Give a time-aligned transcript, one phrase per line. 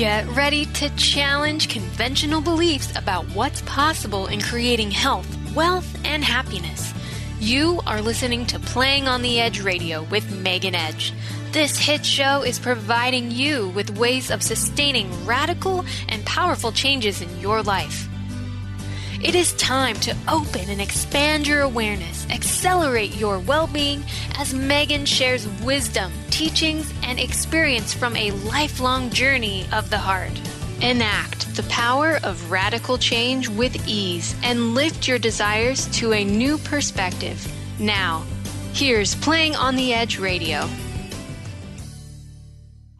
[0.00, 6.94] Get ready to challenge conventional beliefs about what's possible in creating health, wealth, and happiness.
[7.38, 11.12] You are listening to Playing on the Edge Radio with Megan Edge.
[11.52, 17.38] This hit show is providing you with ways of sustaining radical and powerful changes in
[17.38, 18.08] your life.
[19.22, 24.02] It is time to open and expand your awareness, accelerate your well being
[24.38, 30.32] as Megan shares wisdom, teachings, and experience from a lifelong journey of the heart.
[30.80, 36.56] Enact the power of radical change with ease and lift your desires to a new
[36.56, 37.46] perspective.
[37.78, 38.24] Now,
[38.72, 40.66] here's Playing on the Edge Radio.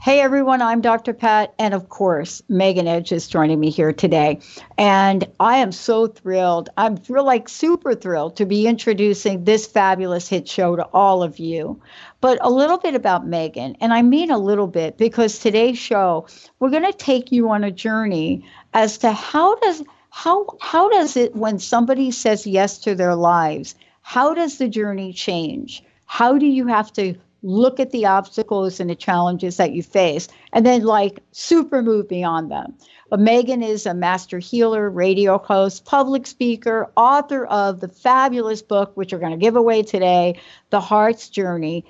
[0.02, 1.12] Hey everyone, I'm Dr.
[1.12, 4.40] Pat, and of course, Megan Edge is joining me here today.
[4.78, 6.70] And I am so thrilled.
[6.78, 11.38] I'm real like super thrilled to be introducing this fabulous hit show to all of
[11.38, 11.82] you.
[12.22, 16.26] But a little bit about Megan, and I mean a little bit because today's show,
[16.60, 18.42] we're going to take you on a journey
[18.72, 23.74] as to how does how how does it when somebody says yes to their lives,
[24.00, 25.84] how does the journey change?
[26.06, 30.28] How do you have to look at the obstacles and the challenges that you face,
[30.52, 32.74] and then like super move beyond them.
[33.08, 38.96] But Megan is a master healer, radio host, public speaker, author of the fabulous book,
[38.96, 41.84] which we're going to give away today, The Heart's Journey.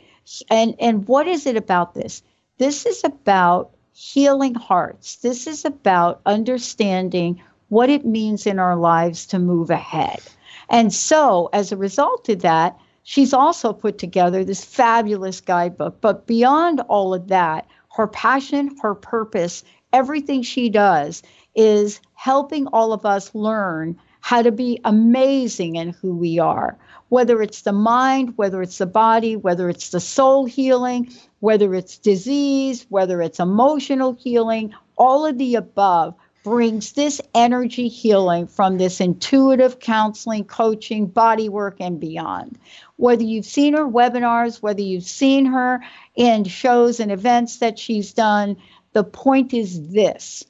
[0.49, 2.23] And, and what is it about this?
[2.59, 5.17] This is about healing hearts.
[5.17, 10.21] This is about understanding what it means in our lives to move ahead.
[10.69, 16.01] And so, as a result of that, She's also put together this fabulous guidebook.
[16.01, 17.67] But beyond all of that,
[17.97, 21.23] her passion, her purpose, everything she does
[21.55, 26.77] is helping all of us learn how to be amazing in who we are.
[27.09, 31.11] Whether it's the mind, whether it's the body, whether it's the soul healing,
[31.41, 38.47] whether it's disease, whether it's emotional healing, all of the above brings this energy healing
[38.47, 42.59] from this intuitive counseling, coaching, body work, and beyond
[43.01, 45.81] whether you've seen her webinars, whether you've seen her
[46.15, 48.59] in shows and events that she's done,
[48.93, 50.45] the point is this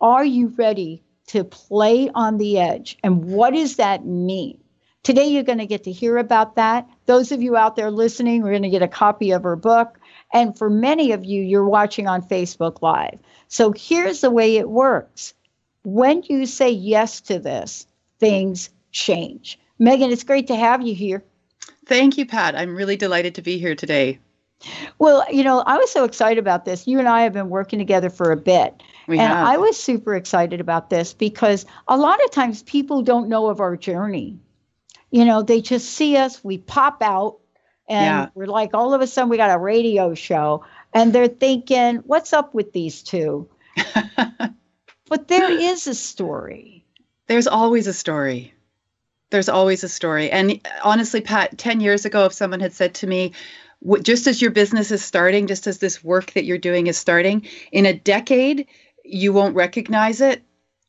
[0.00, 2.98] Are you ready to play on the edge?
[3.02, 4.58] And what does that mean?
[5.02, 6.88] Today, you're going to get to hear about that.
[7.06, 9.98] Those of you out there listening, we're going to get a copy of her book.
[10.32, 13.18] And for many of you, you're watching on Facebook Live.
[13.48, 15.34] So here's the way it works
[15.84, 17.86] when you say yes to this,
[18.18, 19.58] things change.
[19.78, 21.22] Megan, it's great to have you here.
[21.86, 22.56] Thank you, Pat.
[22.56, 24.18] I'm really delighted to be here today.
[24.98, 26.86] Well, you know, I was so excited about this.
[26.86, 28.82] You and I have been working together for a bit.
[29.06, 29.46] We and have.
[29.46, 33.60] I was super excited about this because a lot of times people don't know of
[33.60, 34.38] our journey.
[35.10, 37.38] You know, they just see us, we pop out,
[37.88, 38.28] and yeah.
[38.34, 42.32] we're like, all of a sudden, we got a radio show, and they're thinking, what's
[42.32, 43.48] up with these two?
[45.08, 46.84] but there is a story.
[47.26, 48.54] There's always a story
[49.34, 50.30] there's always a story.
[50.30, 53.32] And honestly, Pat, 10 years ago, if someone had said to me,
[54.02, 57.46] just as your business is starting, just as this work that you're doing is starting,
[57.72, 58.68] in a decade,
[59.04, 60.42] you won't recognize it.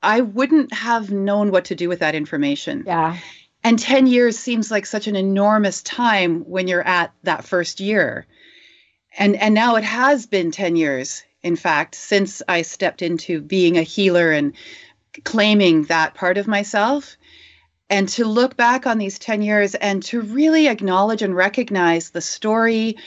[0.04, 2.84] I wouldn't have known what to do with that information.
[2.86, 3.18] Yeah.
[3.66, 8.28] And 10 years seems like such an enormous time when you're at that first year.
[9.18, 13.76] And and now it has been 10 years, in fact, since I stepped into being
[13.76, 14.54] a healer and
[15.24, 17.18] claiming that part of myself
[17.90, 22.22] and to look back on these 10 years and to really acknowledge and recognize the
[22.22, 22.98] story,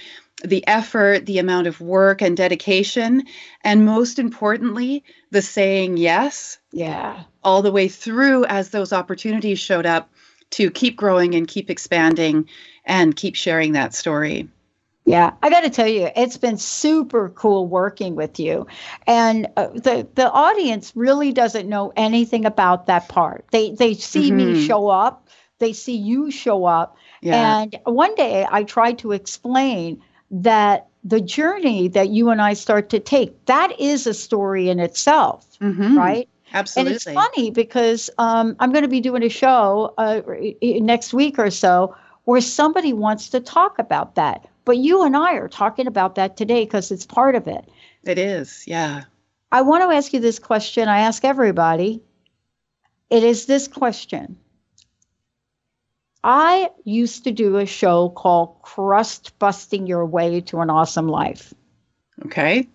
[0.42, 3.22] the effort, the amount of work and dedication,
[3.62, 6.58] and most importantly, the saying yes.
[6.72, 7.22] Yeah.
[7.44, 10.10] All the way through as those opportunities showed up
[10.50, 12.48] to keep growing and keep expanding
[12.84, 14.48] and keep sharing that story.
[15.04, 18.66] Yeah, I got to tell you, it's been super cool working with you.
[19.06, 23.46] And uh, the the audience really doesn't know anything about that part.
[23.50, 24.36] They they see mm-hmm.
[24.36, 25.28] me show up,
[25.60, 26.96] they see you show up.
[27.22, 27.60] Yeah.
[27.60, 32.90] And one day I tried to explain that the journey that you and I start
[32.90, 35.96] to take, that is a story in itself, mm-hmm.
[35.96, 36.28] right?
[36.52, 36.92] Absolutely.
[36.92, 40.22] And it's funny because um, I'm going to be doing a show uh,
[40.62, 45.32] next week or so where somebody wants to talk about that but you and I
[45.36, 47.64] are talking about that today because it's part of it.
[48.04, 49.04] It is, yeah.
[49.50, 50.88] I want to ask you this question.
[50.88, 52.02] I ask everybody.
[53.08, 54.36] It is this question
[56.22, 61.54] I used to do a show called Crust Busting Your Way to an Awesome Life.
[62.26, 62.68] Okay.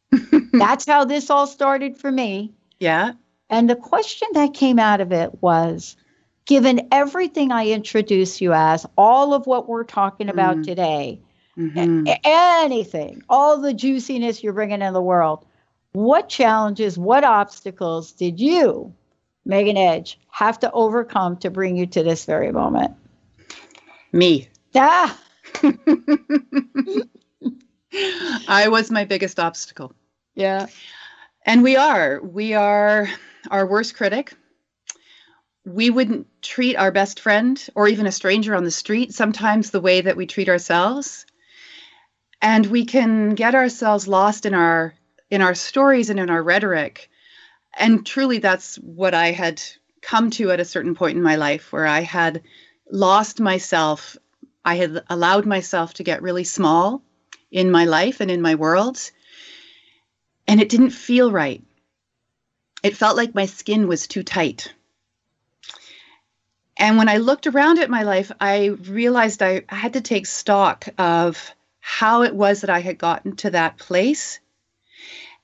[0.52, 2.52] That's how this all started for me.
[2.80, 3.12] Yeah.
[3.48, 5.96] And the question that came out of it was
[6.46, 10.64] given everything I introduce you as, all of what we're talking about Mm.
[10.64, 11.20] today,
[11.56, 12.08] Mhm.
[12.08, 15.44] a- anything, all the juiciness you're bringing in the world,
[15.92, 18.92] what challenges, what obstacles did you,
[19.44, 22.94] Megan Edge, have to overcome to bring you to this very moment?
[24.12, 24.48] Me.
[24.74, 25.16] Ah,
[28.48, 29.92] I was my biggest obstacle.
[30.34, 30.66] yeah.
[31.44, 32.20] And we are.
[32.22, 33.08] We are
[33.50, 34.34] our worst critic.
[35.64, 39.80] We wouldn't treat our best friend or even a stranger on the street sometimes the
[39.80, 41.26] way that we treat ourselves.
[42.42, 44.94] And we can get ourselves lost in our
[45.30, 47.08] in our stories and in our rhetoric.
[47.78, 49.62] And truly that's what I had
[50.02, 52.42] come to at a certain point in my life where I had
[52.90, 54.16] lost myself.
[54.64, 57.02] I had allowed myself to get really small
[57.50, 58.98] in my life and in my world
[60.50, 61.62] and it didn't feel right.
[62.82, 64.74] It felt like my skin was too tight.
[66.76, 70.88] And when I looked around at my life, I realized I had to take stock
[70.98, 74.40] of how it was that I had gotten to that place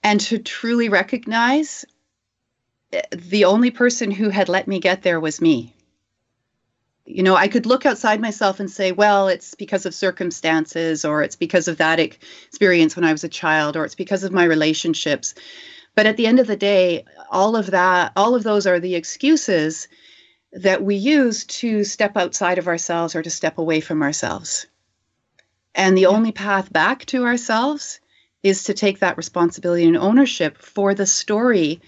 [0.02, 1.84] and to truly recognize
[2.92, 5.75] eh, the only person who had let me get there was me.
[7.06, 11.22] You know, I could look outside myself and say, well, it's because of circumstances, or
[11.22, 14.44] it's because of that experience when I was a child, or it's because of my
[14.44, 15.34] relationships.
[15.94, 18.96] But at the end of the day, all of that, all of those are the
[18.96, 19.88] excuses
[20.52, 24.66] that we use to step outside of ourselves or to step away from ourselves.
[25.74, 28.00] And the only path back to ourselves
[28.42, 31.80] is to take that responsibility and ownership for the story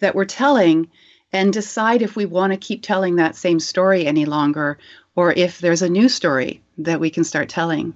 [0.00, 0.90] that we're telling
[1.32, 4.78] and decide if we want to keep telling that same story any longer
[5.14, 7.94] or if there's a new story that we can start telling.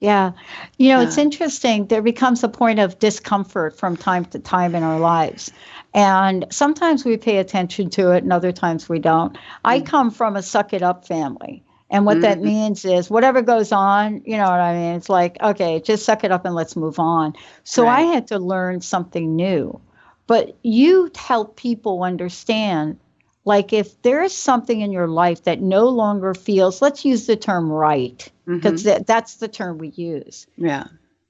[0.00, 0.32] Yeah.
[0.76, 1.86] You know, it's interesting.
[1.86, 5.50] There becomes a point of discomfort from time to time in our lives.
[5.94, 9.38] And sometimes we pay attention to it and other times we don't.
[9.64, 11.62] I come from a suck it up family.
[11.90, 12.42] And what that Mhm.
[12.42, 14.94] means is whatever goes on, you know what I mean?
[14.96, 17.34] It's like, okay, just suck it up and let's move on.
[17.62, 19.80] So I had to learn something new.
[20.26, 22.98] But you help people understand
[23.44, 27.36] like if there is something in your life that no longer feels, let's use the
[27.36, 28.84] term right, because Mhm.
[28.84, 30.84] that, that's the term we use Yeah.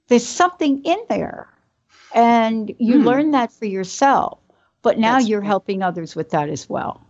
[0.09, 1.49] there's something in there
[2.15, 3.07] and you Hmm.
[3.07, 4.39] learn that for yourself
[4.83, 5.47] but now That's you're right.
[5.47, 7.01] helping others with that as well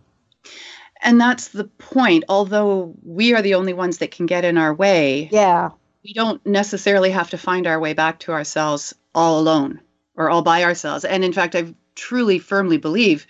[1.01, 2.23] And that's the point.
[2.29, 5.69] Although we are the only ones that can get in our way, yeah
[6.03, 9.79] we don't necessarily have to find our way back to ourselves all alone
[10.17, 11.05] or all by ourselves.
[11.05, 13.27] And in fact, I truly firmly believe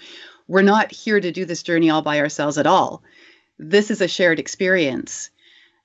[0.47, 3.03] we're not here to do this journey all by ourselves at all.
[3.57, 5.29] This is a shared experience.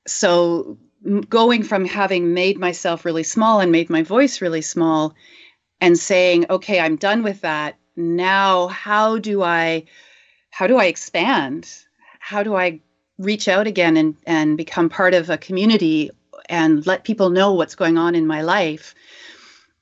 [0.07, 0.79] So,
[1.29, 5.15] going from having made myself really small and made my voice really small
[5.81, 7.77] and saying, okay, I'm done with that.
[7.97, 9.85] Now, how do I
[10.51, 11.73] how do I expand?
[12.19, 12.81] How do I
[13.19, 16.11] reach out again and, and become part of a community
[16.49, 18.95] and let people know what's going on in my life?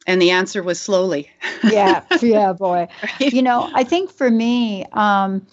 [0.09, 1.31] And the answer was slowly.
[1.63, 3.33] yeah yeah boy right?
[3.33, 5.47] you know i think for me um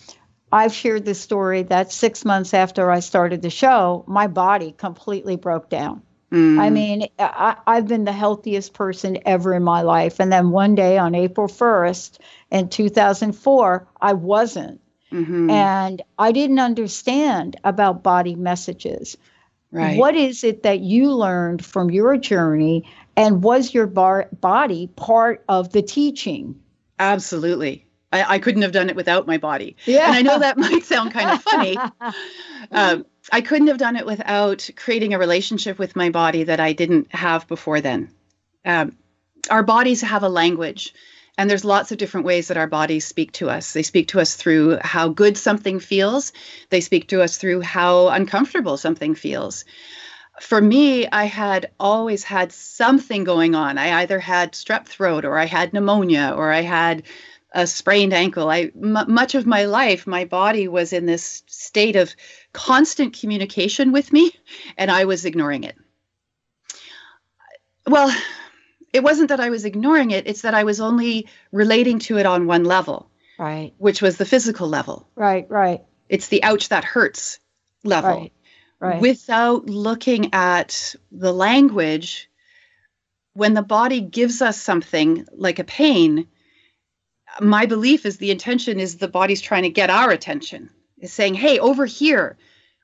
[0.52, 5.36] i've shared the story that six months after i started the show my body completely
[5.36, 6.02] broke down
[6.32, 10.20] Mm, I mean, I, I've been the healthiest person ever in my life.
[10.20, 12.20] And then one day on April 1st
[12.52, 14.82] in 2004, I wasn't.
[15.12, 19.18] mhm, And I didn't understand about body messages.
[19.72, 19.98] Right.
[19.98, 22.88] What is it that you learned from your journey?
[23.18, 26.60] And was your bar- body part of the teaching?
[27.00, 27.86] Absolutely.
[28.12, 29.76] I, I couldn't have done it without my body.
[29.86, 30.08] Yeah.
[30.08, 31.78] And I know that might sound kind of funny.
[32.72, 36.74] Um, I couldn't have done it without creating a relationship with my body that I
[36.74, 38.10] didn't have before then.
[38.66, 38.98] Um,
[39.52, 40.94] our bodies have a language,
[41.38, 43.74] and there's lots of different ways that our bodies speak to us.
[43.74, 46.32] They speak to us through how good something feels,
[46.70, 49.66] they speak to us through how uncomfortable something feels.
[50.42, 53.78] For me, I had always had something going on.
[53.78, 57.04] I either had strep throat, or I had pneumonia, or I had
[57.54, 58.50] a sprained ankle.
[58.50, 62.14] I m- much of my life, my body was in this state of
[62.52, 64.32] constant communication with me,
[64.78, 65.78] and I was ignoring it.
[67.88, 68.14] Well,
[68.96, 72.26] it wasn't that I was ignoring it; it's that I was only relating to it
[72.26, 75.08] on one level, right, which was the physical level.
[75.16, 77.40] right, right, It's the ouch that hurts
[77.84, 78.34] level, right,
[78.80, 79.02] right.
[79.02, 82.30] without looking at the language.
[83.34, 86.28] When the body gives us something like a pain,
[87.42, 90.70] my belief is the intention is the body's trying to get our attention.
[91.00, 92.38] Is saying, "Hey, over here,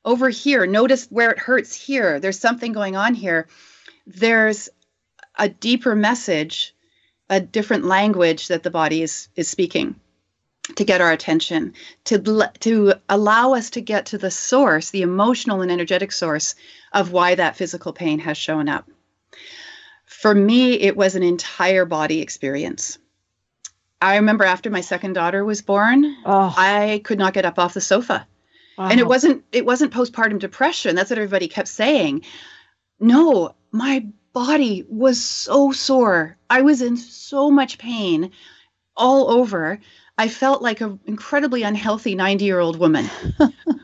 [0.03, 0.67] over here.
[0.67, 2.19] Notice where it hurts here.
[2.19, 3.47] There's something going on here.
[4.05, 4.67] There's
[5.37, 6.75] a deeper message,
[7.29, 9.95] a different language that the body is is speaking
[10.75, 11.73] to get our attention,
[12.05, 16.55] to to allow us to get to the source, the emotional and energetic source
[16.93, 18.89] of why that physical pain has shown up.
[20.05, 22.99] For me, it was an entire body experience.
[24.01, 26.53] I remember after my second daughter was born, oh.
[26.57, 28.27] I could not get up off the sofa.
[28.77, 29.09] And it uh-huh.
[29.09, 30.95] wasn't it wasn't postpartum depression.
[30.95, 32.23] That's what everybody kept saying.
[32.99, 36.37] No, my body was so sore.
[36.49, 38.31] I was in so much pain
[38.95, 39.79] all over.
[40.17, 43.09] I felt like an incredibly unhealthy 90 year old woman.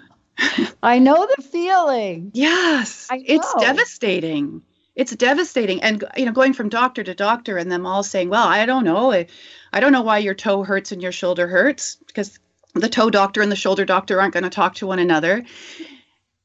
[0.83, 2.31] I know the feeling.
[2.33, 3.07] Yes.
[3.11, 4.61] It's devastating.
[4.95, 5.81] It's devastating.
[5.81, 8.83] And, you know, going from doctor to doctor and them all saying, well, I don't
[8.83, 9.11] know.
[9.11, 9.27] I,
[9.73, 12.39] I don't know why your toe hurts and your shoulder hurts because
[12.73, 15.43] the toe doctor and the shoulder doctor aren't going to talk to one another.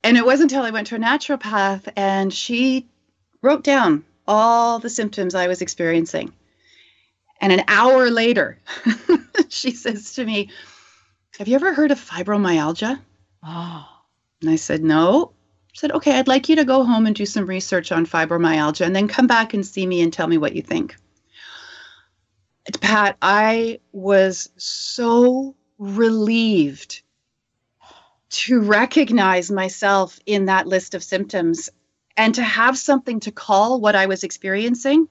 [0.05, 2.89] And it wasn't until I went to a naturopath and she
[3.43, 6.33] wrote down all the symptoms I was experiencing.
[7.41, 8.59] And an hour later,
[9.49, 10.51] she says to me,
[11.39, 13.01] Have you ever heard of fibromyalgia?
[13.43, 13.89] Oh.
[14.41, 15.33] And I said, No.
[15.73, 18.87] She said, Okay, I'd like you to go home and do some research on fibromyalgia
[18.87, 20.97] and then come back and see me and tell me what you think.
[22.81, 27.03] Pat, I was so relieved
[28.31, 31.69] to recognize myself in that list of symptoms
[32.17, 35.09] and to have something to call what I was experiencing.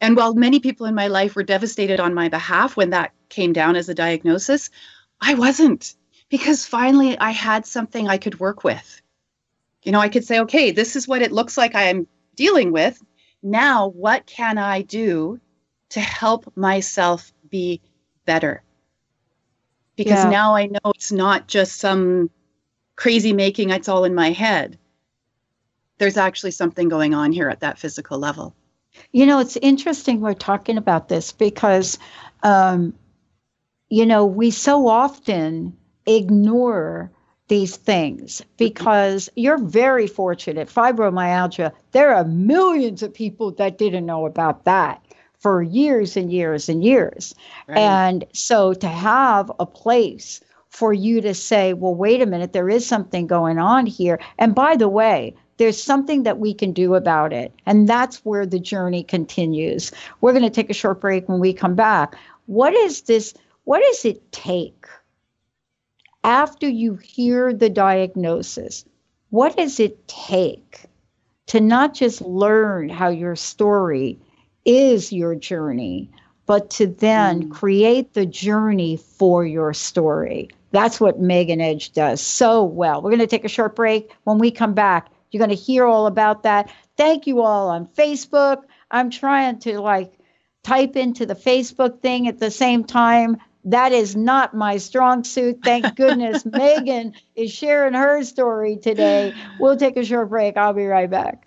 [0.00, 3.52] And while many people in my life were devastated on my behalf when that came
[3.52, 4.70] down as a diagnosis,
[5.20, 5.94] I wasn't
[6.28, 9.00] because finally I had something I could work with.
[9.82, 12.72] You know, I could say, okay, this is what it looks like I am dealing
[12.72, 13.02] with.
[13.42, 15.40] Now, what can I do
[15.90, 17.80] to help myself be
[18.24, 18.62] better?
[19.96, 20.30] because yeah.
[20.30, 22.30] now I know it's not just some
[22.96, 24.78] crazy making, it's all in my head.
[26.02, 28.56] There's actually something going on here at that physical level.
[29.12, 31.96] You know, it's interesting we're talking about this because,
[32.42, 32.92] um,
[33.88, 37.12] you know, we so often ignore
[37.46, 40.68] these things because you're very fortunate.
[40.68, 45.00] Fibromyalgia, there are millions of people that didn't know about that
[45.38, 47.32] for years and years and years.
[47.68, 47.78] Right.
[47.78, 52.68] And so to have a place for you to say, well, wait a minute, there
[52.68, 54.18] is something going on here.
[54.36, 57.52] And by the way, there's something that we can do about it.
[57.66, 59.92] And that's where the journey continues.
[60.20, 62.16] We're going to take a short break when we come back.
[62.46, 63.32] What is this?
[63.62, 64.86] What does it take
[66.24, 68.84] after you hear the diagnosis?
[69.30, 70.80] What does it take
[71.46, 74.18] to not just learn how your story
[74.64, 76.10] is your journey,
[76.46, 77.52] but to then mm.
[77.52, 80.48] create the journey for your story.
[80.72, 83.00] That's what Megan Edge does so well.
[83.00, 84.10] We're going to take a short break.
[84.24, 86.70] When we come back, you're going to hear all about that.
[86.96, 88.62] Thank you all on Facebook.
[88.90, 90.12] I'm trying to like
[90.62, 93.38] type into the Facebook thing at the same time.
[93.64, 95.60] That is not my strong suit.
[95.64, 99.34] Thank goodness Megan is sharing her story today.
[99.58, 100.56] We'll take a short break.
[100.56, 101.46] I'll be right back.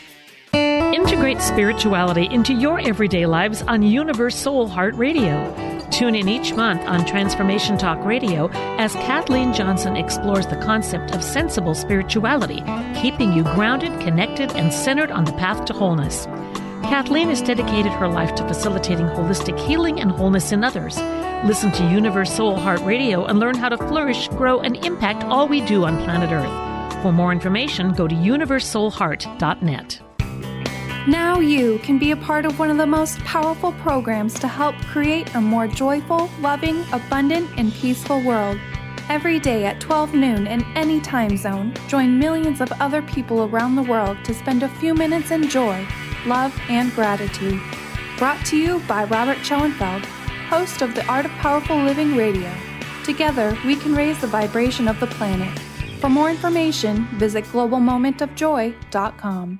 [0.93, 5.87] Integrate spirituality into your everyday lives on Universe Soul Heart Radio.
[5.89, 11.23] Tune in each month on Transformation Talk Radio as Kathleen Johnson explores the concept of
[11.23, 12.61] sensible spirituality,
[13.01, 16.25] keeping you grounded, connected, and centered on the path to wholeness.
[16.83, 20.97] Kathleen has dedicated her life to facilitating holistic healing and wholeness in others.
[21.45, 25.47] Listen to Universe Soul Heart Radio and learn how to flourish, grow, and impact all
[25.47, 27.01] we do on planet Earth.
[27.01, 30.01] For more information, go to universesoulheart.net.
[31.07, 34.75] Now you can be a part of one of the most powerful programs to help
[34.85, 38.59] create a more joyful, loving, abundant, and peaceful world.
[39.09, 43.75] Every day at 12 noon in any time zone, join millions of other people around
[43.75, 45.87] the world to spend a few minutes in joy,
[46.27, 47.59] love, and gratitude.
[48.19, 50.05] Brought to you by Robert Schoenfeld,
[50.49, 52.53] host of the Art of Powerful Living Radio.
[53.03, 55.57] Together, we can raise the vibration of the planet.
[55.99, 59.59] For more information, visit globalmomentofjoy.com.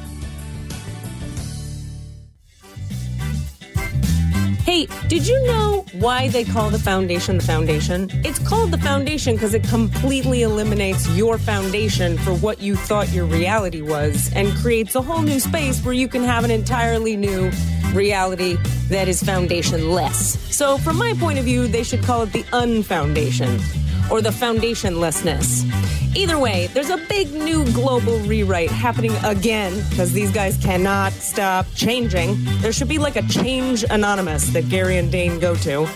[4.71, 8.09] Hey, did you know why they call the foundation the foundation?
[8.23, 13.25] It's called the foundation because it completely eliminates your foundation for what you thought your
[13.25, 17.51] reality was and creates a whole new space where you can have an entirely new
[17.91, 18.55] reality
[18.87, 20.37] that is foundationless.
[20.53, 23.59] So, from my point of view, they should call it the unfoundation
[24.09, 25.65] or the foundationlessness.
[26.15, 31.65] Either way, there's a big new global rewrite happening again because these guys cannot stop
[31.75, 32.37] changing.
[32.59, 35.87] There should be like a change anonymous that Gary and Dain go to.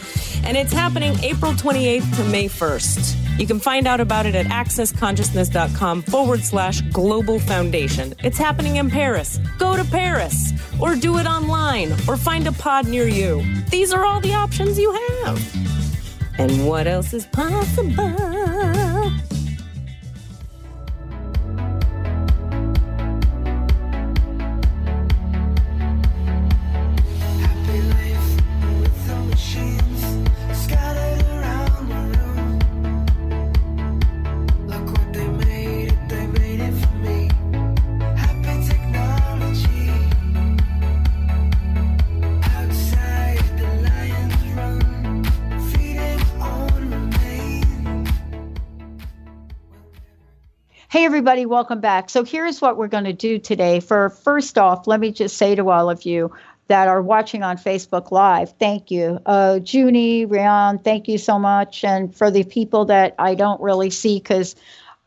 [0.46, 3.40] And it's happening April 28th to May 1st.
[3.40, 8.14] You can find out about it at accessconsciousness.com forward slash global foundation.
[8.24, 9.40] It's happening in Paris.
[9.58, 13.44] Go to Paris or do it online or find a pod near you.
[13.70, 15.75] These are all the options you have.
[16.38, 18.16] And what else is possible?
[51.26, 52.08] Everybody, welcome back.
[52.12, 53.80] So, here's what we're going to do today.
[53.80, 56.32] For first off, let me just say to all of you
[56.68, 59.20] that are watching on Facebook Live, thank you.
[59.26, 61.84] Uh, Junie, Rian, thank you so much.
[61.84, 64.56] And for the people that I don't really see because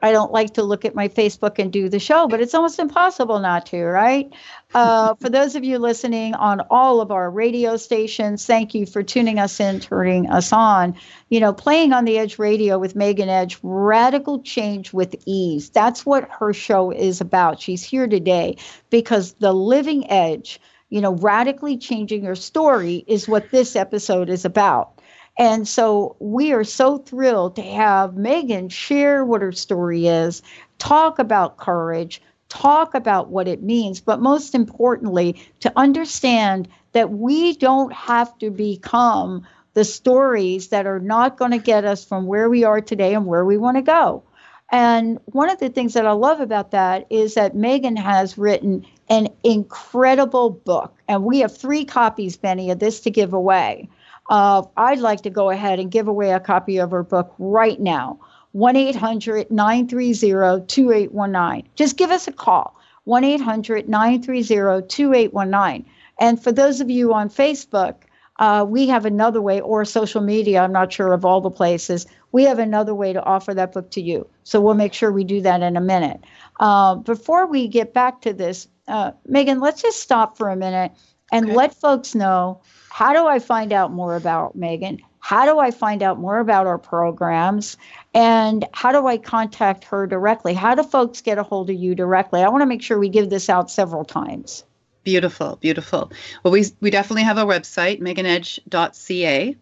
[0.00, 2.78] I don't like to look at my Facebook and do the show, but it's almost
[2.78, 4.32] impossible not to, right?
[4.72, 9.02] Uh, for those of you listening on all of our radio stations, thank you for
[9.02, 10.94] tuning us in, turning us on.
[11.30, 15.70] You know, playing on the Edge Radio with Megan Edge, radical change with ease.
[15.70, 17.60] That's what her show is about.
[17.60, 18.56] She's here today
[18.90, 24.44] because the living edge, you know, radically changing your story is what this episode is
[24.44, 24.97] about.
[25.38, 30.42] And so we are so thrilled to have Megan share what her story is,
[30.78, 37.54] talk about courage, talk about what it means, but most importantly, to understand that we
[37.54, 42.50] don't have to become the stories that are not going to get us from where
[42.50, 44.24] we are today and where we want to go.
[44.70, 48.84] And one of the things that I love about that is that Megan has written
[49.08, 50.94] an incredible book.
[51.06, 53.88] And we have three copies, Benny, of this to give away.
[54.28, 57.80] Uh, I'd like to go ahead and give away a copy of her book right
[57.80, 58.18] now.
[58.52, 61.68] 1 800 930 2819.
[61.74, 62.76] Just give us a call.
[63.04, 65.86] 1 800 930 2819.
[66.20, 67.94] And for those of you on Facebook,
[68.38, 72.06] uh, we have another way, or social media, I'm not sure of all the places,
[72.30, 74.28] we have another way to offer that book to you.
[74.44, 76.20] So we'll make sure we do that in a minute.
[76.60, 80.92] Uh, before we get back to this, uh, Megan, let's just stop for a minute
[81.32, 81.54] and okay.
[81.54, 82.60] let folks know
[82.98, 84.98] how do I find out more about Megan?
[85.20, 87.76] How do I find out more about our programs?
[88.12, 90.52] And how do I contact her directly?
[90.52, 92.42] How do folks get a hold of you directly?
[92.42, 94.64] I want to make sure we give this out several times.
[95.04, 96.10] Beautiful, beautiful.
[96.42, 99.56] Well, we, we definitely have a website, meganedge.ca.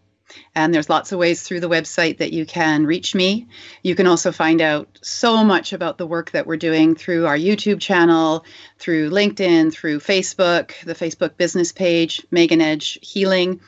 [0.55, 3.47] And there's lots of ways through the website that you can reach me.
[3.83, 7.37] You can also find out so much about the work that we're doing through our
[7.37, 8.45] YouTube channel,
[8.79, 13.61] through LinkedIn, through Facebook, the Facebook business page, Megan Edge Healing.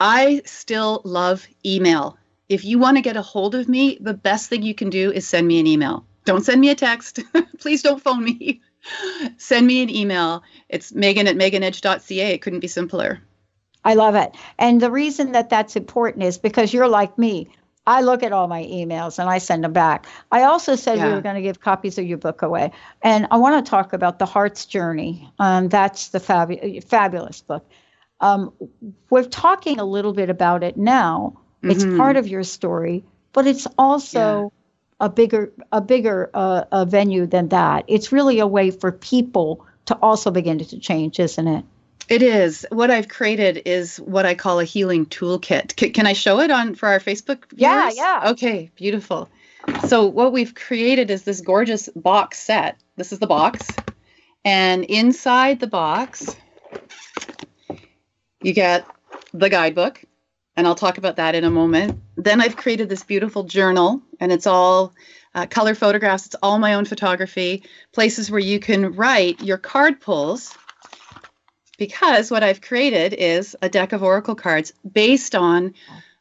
[0.00, 2.16] I still love email.
[2.48, 5.12] If you want to get a hold of me, the best thing you can do
[5.12, 6.04] is send me an email.
[6.24, 7.20] Don't send me a text.
[7.58, 8.60] Please don't phone me.
[9.36, 10.42] send me an email.
[10.68, 12.32] It's megan at meganedge.ca.
[12.32, 13.20] It couldn't be simpler.
[13.84, 14.34] I love it.
[14.58, 17.50] And the reason that that's important is because you're like me.
[17.86, 20.06] I look at all my emails and I send them back.
[20.30, 21.08] I also said yeah.
[21.08, 22.72] we were going to give copies of your book away.
[23.02, 25.32] And I want to talk about The Heart's Journey.
[25.38, 27.66] Um, that's the fabu- fabulous book.
[28.20, 28.52] Um,
[29.08, 31.40] we're talking a little bit about it now.
[31.62, 31.70] Mm-hmm.
[31.70, 34.52] It's part of your story, but it's also
[35.00, 35.06] yeah.
[35.06, 37.84] a bigger a bigger uh, a venue than that.
[37.88, 41.64] It's really a way for people to also begin to change, isn't it?
[42.10, 42.66] It is.
[42.70, 45.78] What I've created is what I call a healing toolkit.
[45.78, 47.96] C- can I show it on for our Facebook viewers?
[47.96, 48.30] Yeah, yeah.
[48.32, 49.30] Okay, beautiful.
[49.86, 52.78] So, what we've created is this gorgeous box set.
[52.96, 53.68] This is the box.
[54.44, 56.34] And inside the box,
[58.42, 58.86] you get
[59.32, 60.02] the guidebook.
[60.56, 62.00] And I'll talk about that in a moment.
[62.16, 64.94] Then I've created this beautiful journal, and it's all
[65.34, 66.26] uh, color photographs.
[66.26, 70.56] It's all my own photography, places where you can write your card pulls.
[71.80, 75.72] Because what I've created is a deck of oracle cards based on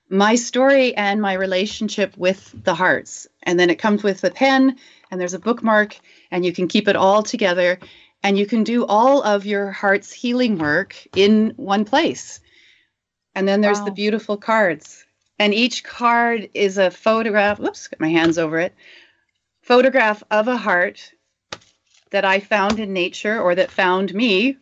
[0.08, 3.28] my story and my relationship with the hearts.
[3.43, 4.78] And then it comes with a pen
[5.12, 6.00] and there's a bookmark,
[6.32, 7.78] and you can keep it all together.
[8.24, 12.39] And you can do all of your heart's healing work in one place.
[13.36, 13.86] And then there's wow.
[13.86, 15.04] the beautiful cards.
[15.39, 17.60] And each card is a photograph.
[17.60, 18.74] Whoops, get my hands over it.
[19.62, 21.12] Photograph of a heart
[22.12, 24.56] that I found in nature or that found me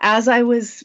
[0.00, 0.82] as I was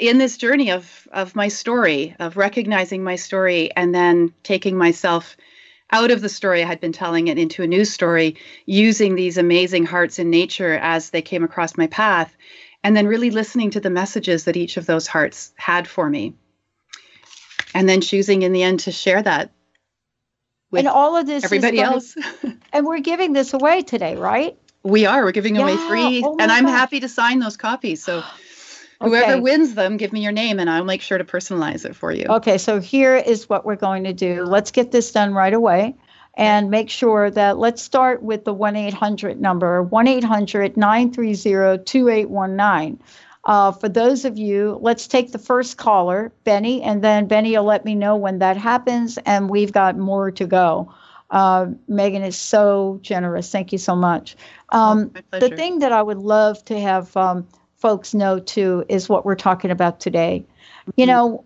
[0.00, 5.36] in this journey of of my story, of recognizing my story and then taking myself
[5.92, 9.38] out of the story I had been telling it into a new story, using these
[9.38, 12.36] amazing hearts in nature as they came across my path,
[12.82, 16.34] and then really listening to the messages that each of those hearts had for me.
[17.72, 19.50] And then choosing in the end to share that
[20.70, 22.16] with and all of this everybody gonna, else.
[22.72, 24.56] and we're giving this away today, right?
[24.82, 25.24] We are.
[25.24, 25.62] We're giving yeah.
[25.62, 28.02] away free, oh and I'm happy to sign those copies.
[28.02, 28.22] So
[29.00, 29.40] Whoever okay.
[29.40, 32.24] wins them, give me your name and I'll make sure to personalize it for you.
[32.28, 34.44] Okay, so here is what we're going to do.
[34.44, 35.94] Let's get this done right away
[36.34, 43.00] and make sure that let's start with the 1 800 number 1 800 930 2819.
[43.44, 47.64] Uh, for those of you, let's take the first caller, Benny, and then Benny will
[47.64, 50.92] let me know when that happens, and we've got more to go.
[51.30, 53.50] Uh, Megan is so generous.
[53.50, 54.36] Thank you so much.
[54.70, 59.24] Um, the thing that I would love to have um, folks know too is what
[59.24, 60.46] we're talking about today.
[60.96, 61.10] You mm-hmm.
[61.10, 61.44] know,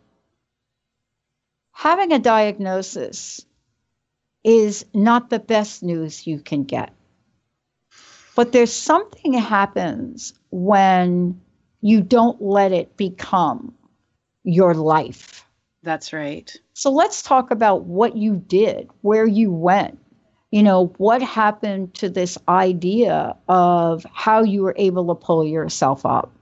[1.72, 3.44] having a diagnosis
[4.44, 6.92] is not the best news you can get.
[8.34, 11.40] But there's something happens when
[11.82, 13.74] you don't let it become
[14.44, 15.44] your life.
[15.82, 16.54] That's right.
[16.74, 19.98] So let's talk about what you did, where you went,
[20.50, 26.04] you know, what happened to this idea of how you were able to pull yourself
[26.04, 26.32] up?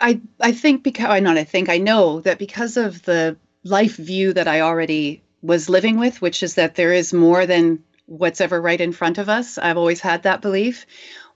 [0.00, 3.96] I I think because I not I think I know that because of the life
[3.96, 8.40] view that I already was living with, which is that there is more than what's
[8.40, 9.58] ever right in front of us.
[9.58, 10.86] I've always had that belief.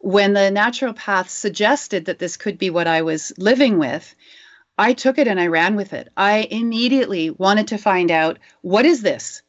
[0.00, 4.14] When the naturopath suggested that this could be what I was living with,
[4.78, 6.09] I took it and I ran with it.
[6.16, 9.42] I immediately wanted to find out what is this?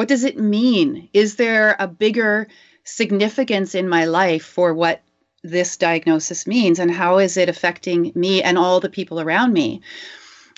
[0.00, 1.10] What does it mean?
[1.12, 2.48] Is there a bigger
[2.84, 5.02] significance in my life for what
[5.42, 9.82] this diagnosis means and how is it affecting me and all the people around me?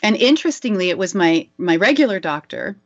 [0.01, 2.77] And interestingly, it was my my regular doctor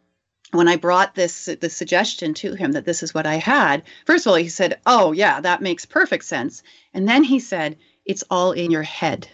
[0.52, 3.82] when I brought this the suggestion to him that this is what I had.
[4.06, 6.62] First of all, he said, "Oh, yeah, that makes perfect sense."
[6.94, 9.28] And then he said, "It's all in your head."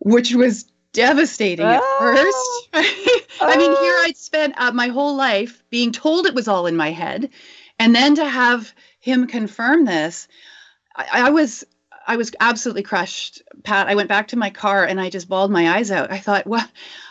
[0.00, 2.68] Which was devastating at oh.
[2.72, 3.28] first.
[3.40, 6.76] I mean, here I'd spent uh, my whole life being told it was all in
[6.76, 7.30] my head,
[7.78, 10.28] and then to have him confirm this,
[10.94, 11.64] I, I was
[12.06, 13.88] I was absolutely crushed, Pat.
[13.88, 16.10] I went back to my car and I just bawled my eyes out.
[16.10, 16.66] I thought, well,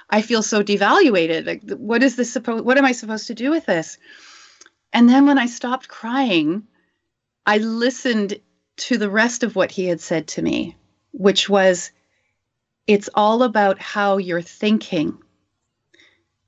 [0.10, 1.46] I feel so devaluated.
[1.46, 2.66] Like, what is this supposed?
[2.66, 3.98] What am I supposed to do with this?
[4.94, 6.64] And then when I stopped crying,
[7.46, 8.40] I listened
[8.78, 10.76] to the rest of what he had said to me,
[11.12, 11.92] which was,
[12.88, 15.18] it's all about how you're thinking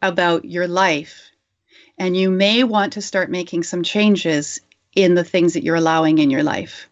[0.01, 1.31] about your life.
[1.97, 4.59] And you may want to start making some changes
[4.95, 6.89] in the things that you're allowing in your life.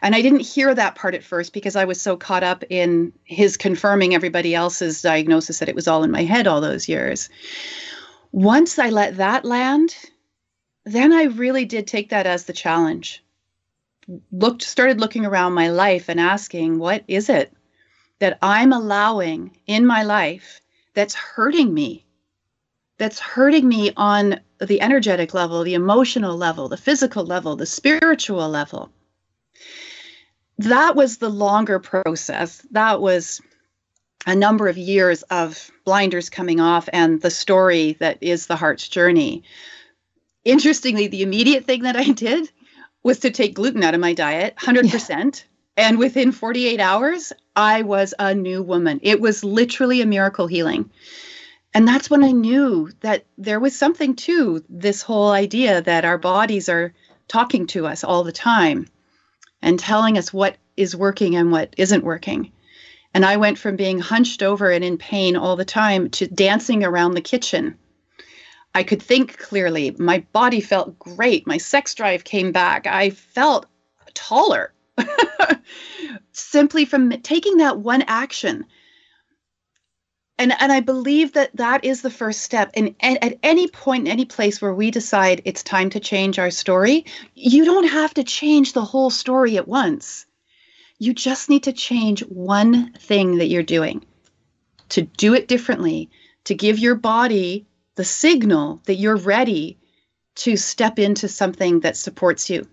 [0.00, 3.12] And I didn't hear that part at first because I was so caught up in
[3.24, 7.28] his confirming everybody else's diagnosis that it was all in my head all those years.
[8.30, 9.94] Once I let that land,
[10.84, 13.22] then I really did take that as the challenge.
[14.30, 17.52] Looked started looking around my life and asking, what is it
[18.22, 20.60] that I'm allowing in my life
[20.94, 22.06] that's hurting me?
[22.96, 28.48] That's hurting me on the energetic level, the emotional level, the physical level, the spiritual
[28.48, 28.92] level.
[30.58, 32.64] That was the longer process.
[32.70, 33.40] That was
[34.24, 38.86] a number of years of blinders coming off and the story that is the heart's
[38.86, 39.42] journey.
[40.44, 42.52] Interestingly, the immediate thing that I did
[43.02, 45.10] was to take gluten out of my diet 100%.
[45.10, 45.51] Yeah.
[45.76, 49.00] And within 48 hours, I was a new woman.
[49.02, 50.90] It was literally a miracle healing.
[51.72, 56.18] And that's when I knew that there was something to this whole idea that our
[56.18, 56.92] bodies are
[57.26, 58.86] talking to us all the time
[59.62, 62.52] and telling us what is working and what isn't working.
[63.14, 66.84] And I went from being hunched over and in pain all the time to dancing
[66.84, 67.78] around the kitchen.
[68.74, 69.94] I could think clearly.
[69.98, 71.46] My body felt great.
[71.46, 72.86] My sex drive came back.
[72.86, 73.66] I felt
[74.14, 74.72] taller
[76.32, 78.64] simply from taking that one action.
[80.38, 82.70] And, and I believe that that is the first step.
[82.74, 86.38] And, and at any point, in any place where we decide it's time to change
[86.38, 90.26] our story, you don't have to change the whole story at once.
[90.98, 94.04] You just need to change one thing that you're doing
[94.90, 96.10] to do it differently,
[96.44, 99.78] to give your body the signal that you're ready
[100.34, 102.66] to step into something that supports you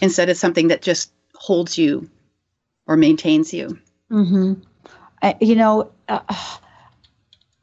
[0.00, 2.08] instead of something that just holds you
[2.86, 3.78] or maintains you.
[4.10, 4.54] Mm-hmm.
[5.22, 6.20] Uh, you know, uh,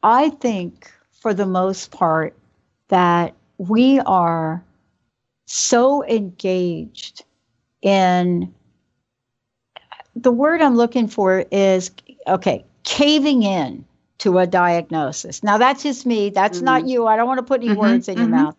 [0.02, 2.36] I think for the most part
[2.88, 4.62] that we are
[5.46, 7.24] so engaged
[7.82, 8.52] in
[10.16, 11.90] the word I'm looking for is
[12.26, 13.84] okay, caving in
[14.18, 15.42] to a diagnosis.
[15.42, 16.30] Now that's just me.
[16.30, 16.64] That's mm-hmm.
[16.64, 17.06] not you.
[17.06, 18.22] I don't want to put any mm-hmm, words in mm-hmm.
[18.22, 18.56] your mouth.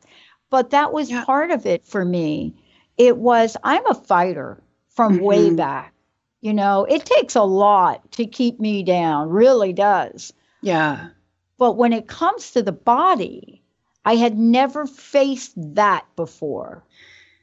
[0.49, 1.25] But that was yeah.
[1.25, 2.53] part of it for me.
[2.97, 5.57] It was I'm a fighter from way mm-hmm.
[5.57, 5.93] back.
[6.41, 10.31] You know, it takes a lot to keep me down, really does.
[10.61, 11.09] Yeah.
[11.57, 13.63] But when it comes to the body,
[14.05, 16.83] I had never faced that before.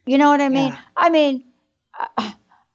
[0.07, 0.69] You know what I mean?
[0.69, 0.79] Yeah.
[0.97, 1.45] I mean,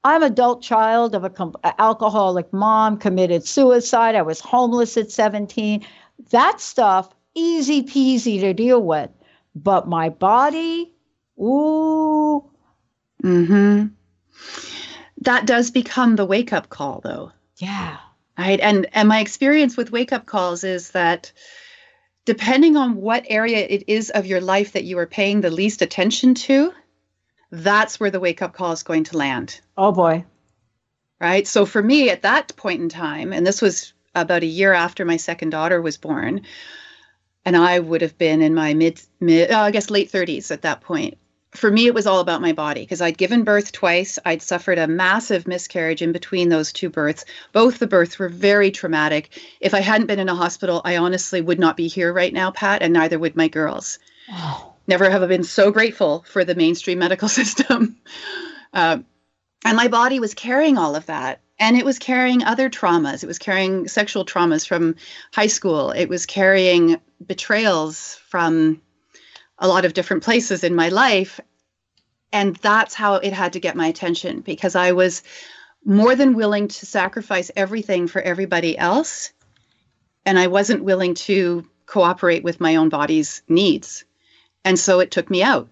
[0.04, 4.14] I'm adult child of a com- alcoholic mom, committed suicide.
[4.14, 5.84] I was homeless at 17.
[6.30, 9.10] That stuff easy peasy to deal with.
[9.54, 10.92] But my body,
[11.38, 12.44] ooh.
[13.22, 13.90] Mhm.
[15.22, 17.32] That does become the wake up call though.
[17.56, 17.98] Yeah.
[18.38, 18.60] Right?
[18.60, 21.32] And and my experience with wake up calls is that
[22.24, 25.82] depending on what area it is of your life that you are paying the least
[25.82, 26.72] attention to,
[27.50, 29.60] that's where the wake up call is going to land.
[29.76, 30.24] Oh boy.
[31.20, 31.46] Right.
[31.48, 35.04] So for me at that point in time, and this was about a year after
[35.04, 36.42] my second daughter was born,
[37.44, 40.62] and I would have been in my mid, mid uh, I guess late 30s at
[40.62, 41.18] that point.
[41.52, 44.18] For me, it was all about my body because I'd given birth twice.
[44.24, 47.24] I'd suffered a massive miscarriage in between those two births.
[47.52, 49.40] Both the births were very traumatic.
[49.60, 52.50] If I hadn't been in a hospital, I honestly would not be here right now,
[52.50, 53.98] Pat, and neither would my girls.
[54.30, 57.98] Oh never have I been so grateful for the mainstream medical system.
[58.72, 58.98] Uh,
[59.64, 61.40] and my body was carrying all of that.
[61.60, 63.24] And it was carrying other traumas.
[63.24, 64.94] It was carrying sexual traumas from
[65.32, 65.90] high school.
[65.90, 68.80] It was carrying betrayals from
[69.58, 71.40] a lot of different places in my life.
[72.32, 75.22] And that's how it had to get my attention because I was
[75.84, 79.32] more than willing to sacrifice everything for everybody else.
[80.26, 84.04] And I wasn't willing to cooperate with my own body's needs.
[84.64, 85.70] And so it took me out.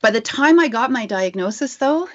[0.00, 2.08] By the time I got my diagnosis, though,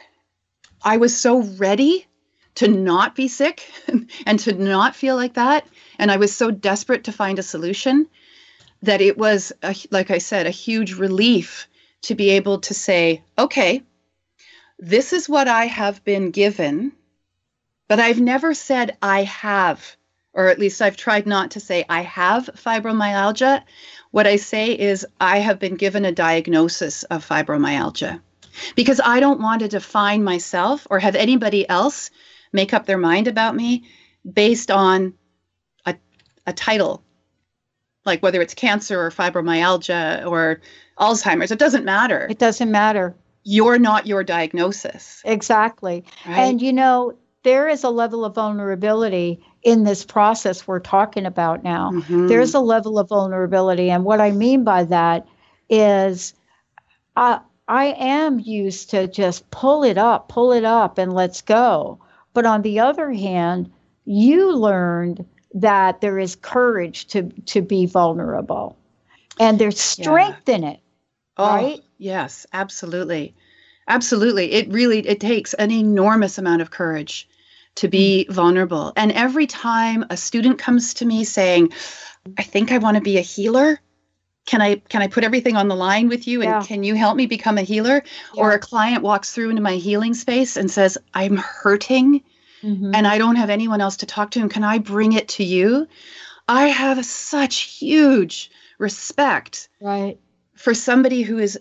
[0.82, 2.08] I was so ready
[2.56, 3.72] to not be sick
[4.26, 5.68] and to not feel like that.
[5.98, 8.08] And I was so desperate to find a solution
[8.82, 11.68] that it was, a, like I said, a huge relief
[12.04, 13.84] to be able to say, okay,
[14.78, 16.94] this is what I have been given,
[17.88, 19.98] but I've never said I have,
[20.34, 23.64] or at least I've tried not to say I have fibromyalgia.
[24.12, 28.22] What I say is, I have been given a diagnosis of fibromyalgia
[28.76, 32.10] because I don't want to define myself or have anybody else
[32.54, 33.84] make up their mind about me
[34.32, 35.14] based on
[35.86, 35.96] a,
[36.48, 37.04] a title,
[38.10, 40.60] like whether it's cancer or fibromyalgia or
[41.00, 41.52] Alzheimer's.
[41.52, 42.28] It doesn't matter.
[42.30, 43.16] It doesn't matter.
[43.44, 45.22] You're not your diagnosis.
[45.24, 46.04] Exactly.
[46.28, 46.40] Right?
[46.40, 51.64] And you know, there is a level of vulnerability in this process we're talking about
[51.64, 51.92] now.
[51.92, 52.28] Mm-hmm.
[52.28, 53.90] There's a level of vulnerability.
[53.90, 55.26] And what I mean by that
[55.70, 56.34] is
[57.16, 62.00] I, I am used to just pull it up, pull it up, and let's go.
[62.34, 63.72] But on the other hand,
[64.06, 68.78] you learned that there is courage to, to be vulnerable
[69.40, 70.56] and there's strength yeah.
[70.56, 70.80] in it.
[71.38, 71.82] Oh, right?
[71.98, 73.34] Yes, absolutely.
[73.88, 74.52] Absolutely.
[74.52, 77.28] It really it takes an enormous amount of courage
[77.76, 78.34] to be mm.
[78.34, 78.94] vulnerable.
[78.96, 81.72] And every time a student comes to me saying,
[82.38, 83.80] I think I want to be a healer,
[84.46, 86.64] can I can I put everything on the line with you and yeah.
[86.64, 88.04] can you help me become a healer?
[88.34, 88.44] Yeah.
[88.44, 92.24] Or a client walks through into my healing space and says, I'm hurting
[92.64, 92.92] mm-hmm.
[92.94, 95.44] and I don't have anyone else to talk to and can I bring it to
[95.44, 95.88] you?
[96.48, 100.18] I have such huge respect right
[100.56, 101.60] for somebody who is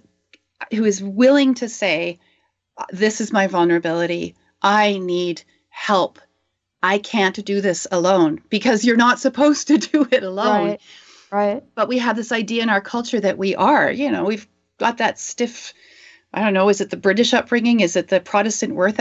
[0.73, 2.19] who is willing to say
[2.91, 4.35] this is my vulnerability.
[4.63, 6.19] I need help.
[6.83, 10.69] I can't do this alone because you're not supposed to do it alone.
[10.69, 10.81] Right.
[11.31, 11.65] Right.
[11.75, 14.99] But we have this idea in our culture that we are, you know, we've got
[14.99, 15.75] that stiff
[16.33, 16.69] I don't know.
[16.69, 17.81] Is it the British upbringing?
[17.81, 18.99] Is it the Protestant work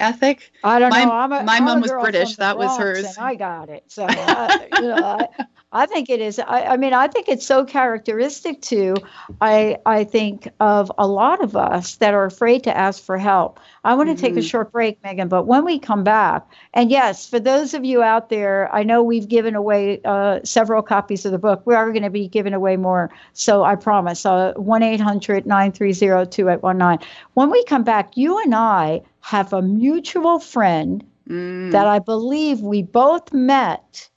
[0.00, 0.50] ethic?
[0.64, 1.12] I don't my, know.
[1.12, 2.36] I'm a, my I'm mom was British.
[2.36, 3.18] That was hers.
[3.18, 3.84] I got it.
[3.88, 5.28] So you know, I,
[5.74, 6.38] I think it is.
[6.38, 8.94] I, I, mean, I think it's so characteristic to,
[9.40, 13.58] I I think of a lot of us that are afraid to ask for help.
[13.82, 14.20] I want to mm-hmm.
[14.20, 14.46] take a mm-hmm.
[14.46, 18.28] short break, Megan, but when we come back, and yes, for those of you out
[18.28, 21.62] there, I know we've given away uh, several copies of the book.
[21.64, 24.26] We are going to be giving away more, so I promise.
[24.26, 30.38] Uh, one 800 930 2819 When we come back, you and I have a mutual
[30.38, 31.72] friend mm.
[31.72, 34.10] that I believe we both met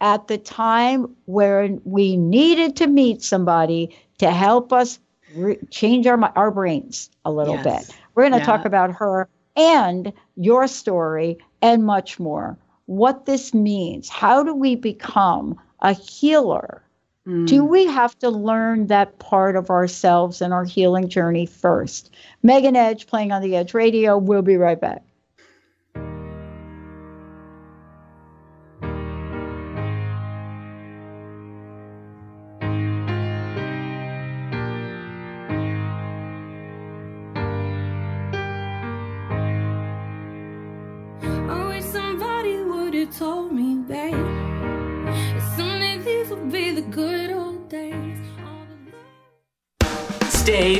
[0.00, 4.98] at the time where we needed to meet somebody to help us
[5.34, 7.88] re- change our our brains a little yes.
[7.88, 7.96] bit.
[8.14, 8.44] We're going to yeah.
[8.44, 12.58] talk about her and your story and much more.
[12.86, 14.08] What this means.
[14.08, 16.82] How do we become a healer?
[17.26, 17.46] Mm.
[17.46, 22.14] Do we have to learn that part of ourselves and our healing journey first?
[22.42, 24.16] Megan Edge playing on the Edge Radio.
[24.16, 25.02] We'll be right back.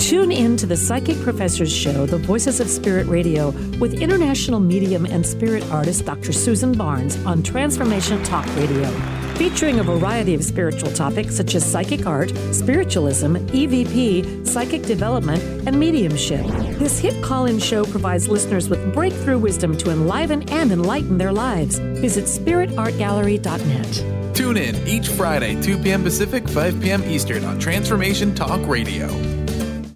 [0.00, 5.04] Tune in to the Psychic Professors Show, The Voices of Spirit Radio, with international medium
[5.04, 6.32] and spirit artist Dr.
[6.32, 8.88] Susan Barnes on Transformation Talk Radio.
[9.34, 15.78] Featuring a variety of spiritual topics such as psychic art, spiritualism, EVP, psychic development, and
[15.78, 16.46] mediumship.
[16.78, 21.32] This hit call in show provides listeners with breakthrough wisdom to enliven and enlighten their
[21.32, 21.78] lives.
[21.78, 24.34] Visit spiritartgallery.net.
[24.34, 26.02] Tune in each Friday, 2 p.m.
[26.02, 27.04] Pacific, 5 p.m.
[27.04, 29.29] Eastern on Transformation Talk Radio.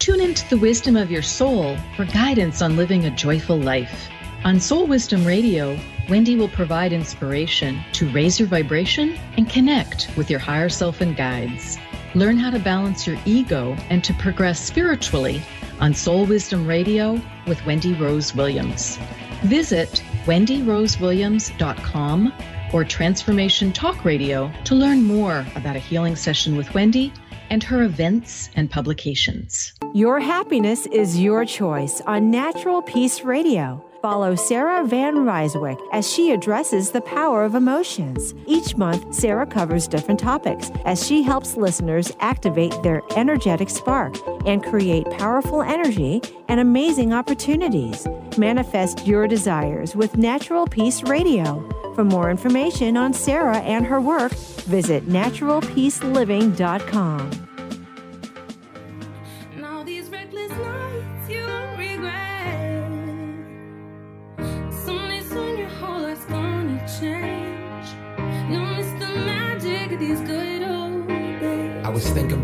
[0.05, 4.11] Tune into the wisdom of your soul for guidance on living a joyful life.
[4.45, 5.79] On Soul Wisdom Radio,
[6.11, 11.17] Wendy will provide inspiration to raise your vibration and connect with your higher self and
[11.17, 11.79] guides.
[12.15, 15.41] Learn how to balance your ego and to progress spiritually
[15.81, 18.99] on Soul Wisdom Radio with Wendy Rose Williams.
[19.45, 22.33] Visit wendyrosewilliams.com
[22.75, 27.11] or Transformation Talk Radio to learn more about a healing session with Wendy
[27.51, 29.75] and her events and publications.
[29.95, 33.85] Your happiness is your choice on Natural Peace Radio.
[34.05, 38.35] Follow Sarah Van Ryswick as she addresses the power of emotions.
[38.47, 44.63] Each month, Sarah covers different topics as she helps listeners activate their energetic spark and
[44.63, 48.07] create powerful energy and amazing opportunities.
[48.37, 51.67] Manifest your desires with Natural Peace Radio.
[51.95, 57.44] For more information on Sarah and her work, visit naturalpeaceliving.com.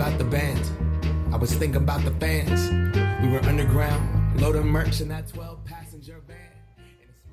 [0.01, 0.59] about the band.
[1.31, 2.71] I was thinking about the fans.
[3.23, 6.39] We were underground, loading merch in that 12 passenger van.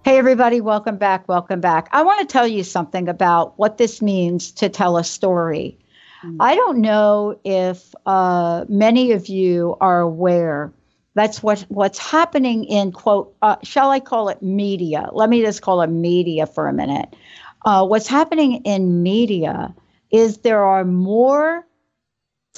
[0.03, 1.29] Hey, everybody, welcome back.
[1.29, 1.87] Welcome back.
[1.93, 5.79] I want to tell you something about what this means to tell a story.
[6.25, 6.41] Mm-hmm.
[6.41, 10.73] I don't know if uh, many of you are aware
[11.15, 13.33] That's what what's happening in quote.
[13.41, 15.09] Uh, shall I call it media?
[15.13, 17.15] Let me just call it media for a minute.
[17.63, 19.73] Uh, what's happening in media
[20.11, 21.65] is there are more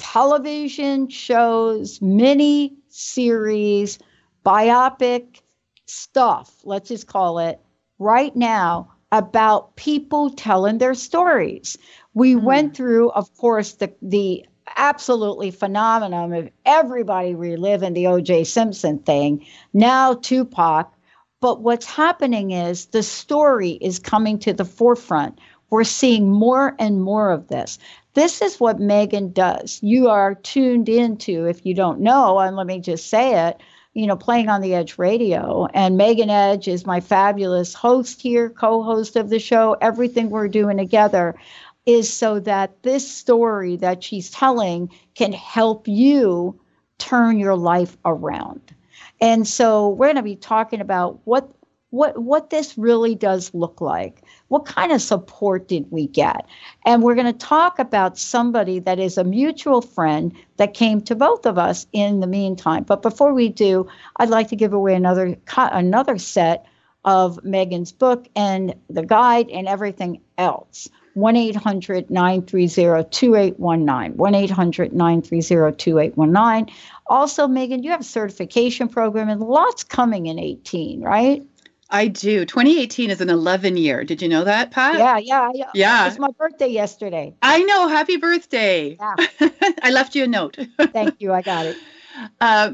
[0.00, 3.98] television shows, mini series,
[4.44, 5.40] biopic
[5.86, 6.50] stuff.
[6.64, 7.60] Let's just call it
[7.98, 11.76] right now about people telling their stories.
[12.14, 12.42] We mm.
[12.42, 14.46] went through, of course, the the
[14.76, 18.44] absolutely phenomenon of everybody reliving the O.J.
[18.44, 19.44] Simpson thing.
[19.74, 20.92] Now Tupac.
[21.40, 25.38] But what's happening is the story is coming to the forefront.
[25.70, 27.78] We're seeing more and more of this.
[28.14, 29.78] This is what Megan does.
[29.82, 33.60] You are tuned into, if you don't know, and let me just say it,
[33.94, 35.66] you know, playing on the Edge radio.
[35.72, 39.76] And Megan Edge is my fabulous host here, co host of the show.
[39.80, 41.36] Everything we're doing together
[41.86, 46.60] is so that this story that she's telling can help you
[46.98, 48.74] turn your life around.
[49.20, 51.50] And so we're going to be talking about what
[51.90, 56.44] what what this really does look like what kind of support did we get?
[56.84, 61.14] And we're going to talk about somebody that is a mutual friend that came to
[61.14, 62.82] both of us in the meantime.
[62.82, 66.66] But before we do, I'd like to give away another another set
[67.04, 70.88] of Megan's book and the guide and everything else.
[71.14, 74.16] 1 800 930 2819.
[74.16, 76.74] 1 800 930 2819.
[77.06, 81.46] Also, Megan, you have a certification program and lots coming in 18, right?
[81.90, 82.44] I do.
[82.44, 84.04] 2018 is an 11 year.
[84.04, 84.98] Did you know that, Pat?
[84.98, 85.70] Yeah, yeah, yeah.
[85.74, 86.06] Yeah.
[86.06, 87.34] It's my birthday yesterday.
[87.42, 87.88] I know.
[87.88, 88.96] Happy birthday.
[88.98, 89.48] Yeah.
[89.82, 90.56] I left you a note.
[90.80, 91.32] Thank you.
[91.32, 91.76] I got it.
[92.40, 92.72] Uh,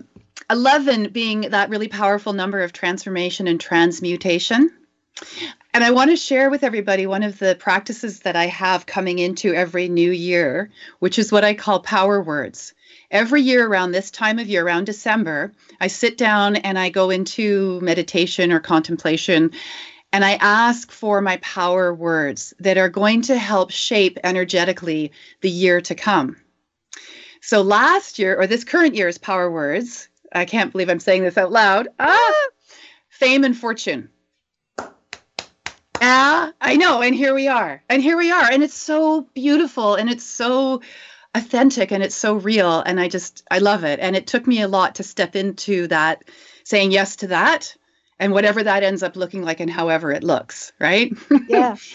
[0.50, 4.70] 11 being that really powerful number of transformation and transmutation.
[5.72, 9.18] And I want to share with everybody one of the practices that I have coming
[9.18, 12.74] into every new year, which is what I call power words.
[13.10, 17.10] Every year around this time of year, around December, I sit down and I go
[17.10, 19.52] into meditation or contemplation
[20.12, 25.50] and I ask for my power words that are going to help shape energetically the
[25.50, 26.36] year to come.
[27.42, 31.38] So last year, or this current year's power words, I can't believe I'm saying this
[31.38, 31.88] out loud.
[31.98, 32.46] Ah,
[33.08, 34.08] fame and fortune.
[36.00, 37.02] Ah, I know.
[37.02, 37.82] And here we are.
[37.88, 38.50] And here we are.
[38.50, 40.82] And it's so beautiful and it's so
[41.36, 44.00] authentic and it's so real and i just i love it.
[44.00, 46.24] And it took me a lot to step into that
[46.64, 47.76] saying yes to that
[48.18, 51.12] and whatever that ends up looking like and however it looks right?
[51.48, 51.76] Yeah.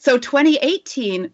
[0.00, 1.30] So 2018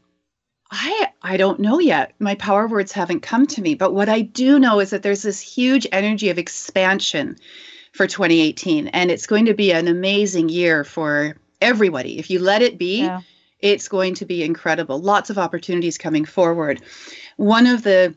[0.70, 2.12] i i don't know yet.
[2.18, 5.22] My power words haven't come to me but what i do know is that there's
[5.22, 7.36] this huge energy of expansion
[7.92, 12.18] for 2018 and it's going to be an amazing year for everybody.
[12.18, 13.22] If you let it be yeah.
[13.64, 16.80] It's going to be incredible lots of opportunities coming forward
[17.36, 18.14] one of the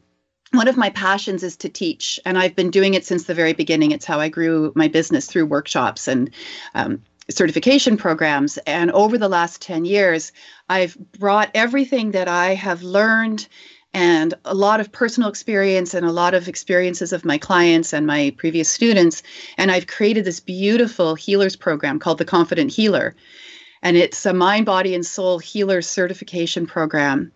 [0.54, 3.54] one of my passions is to teach, and I've been doing it since the very
[3.54, 3.92] beginning.
[3.92, 6.30] It's how I grew my business through workshops and
[6.74, 8.58] um, certification programs.
[8.60, 10.32] And over the last 10 years,
[10.70, 13.48] I've brought everything that I have learned
[13.94, 18.06] and a lot of personal experience and a lot of experiences of my clients and
[18.06, 19.24] my previous students.
[19.58, 23.16] And I've created this beautiful healers program called the Confident Healer.
[23.82, 27.32] And it's a mind, body, and soul healer certification program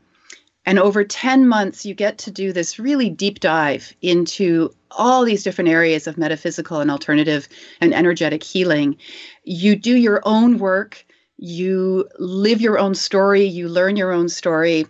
[0.65, 5.43] and over 10 months, you get to do this really deep dive into all these
[5.43, 7.47] different areas of metaphysical and alternative
[7.79, 8.97] and energetic healing.
[9.43, 11.03] You do your own work,
[11.37, 14.85] you live your own story, you learn your own story,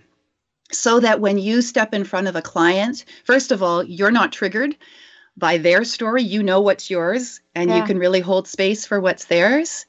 [0.72, 4.34] so that when you step in front of a client, first of all, you're not
[4.34, 4.76] triggered
[5.38, 6.24] by their story.
[6.24, 7.78] You know what's yours, and yeah.
[7.78, 9.86] you can really hold space for what's theirs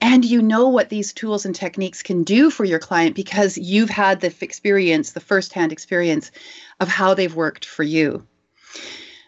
[0.00, 3.90] and you know what these tools and techniques can do for your client because you've
[3.90, 6.30] had the experience, the firsthand experience
[6.80, 8.26] of how they've worked for you.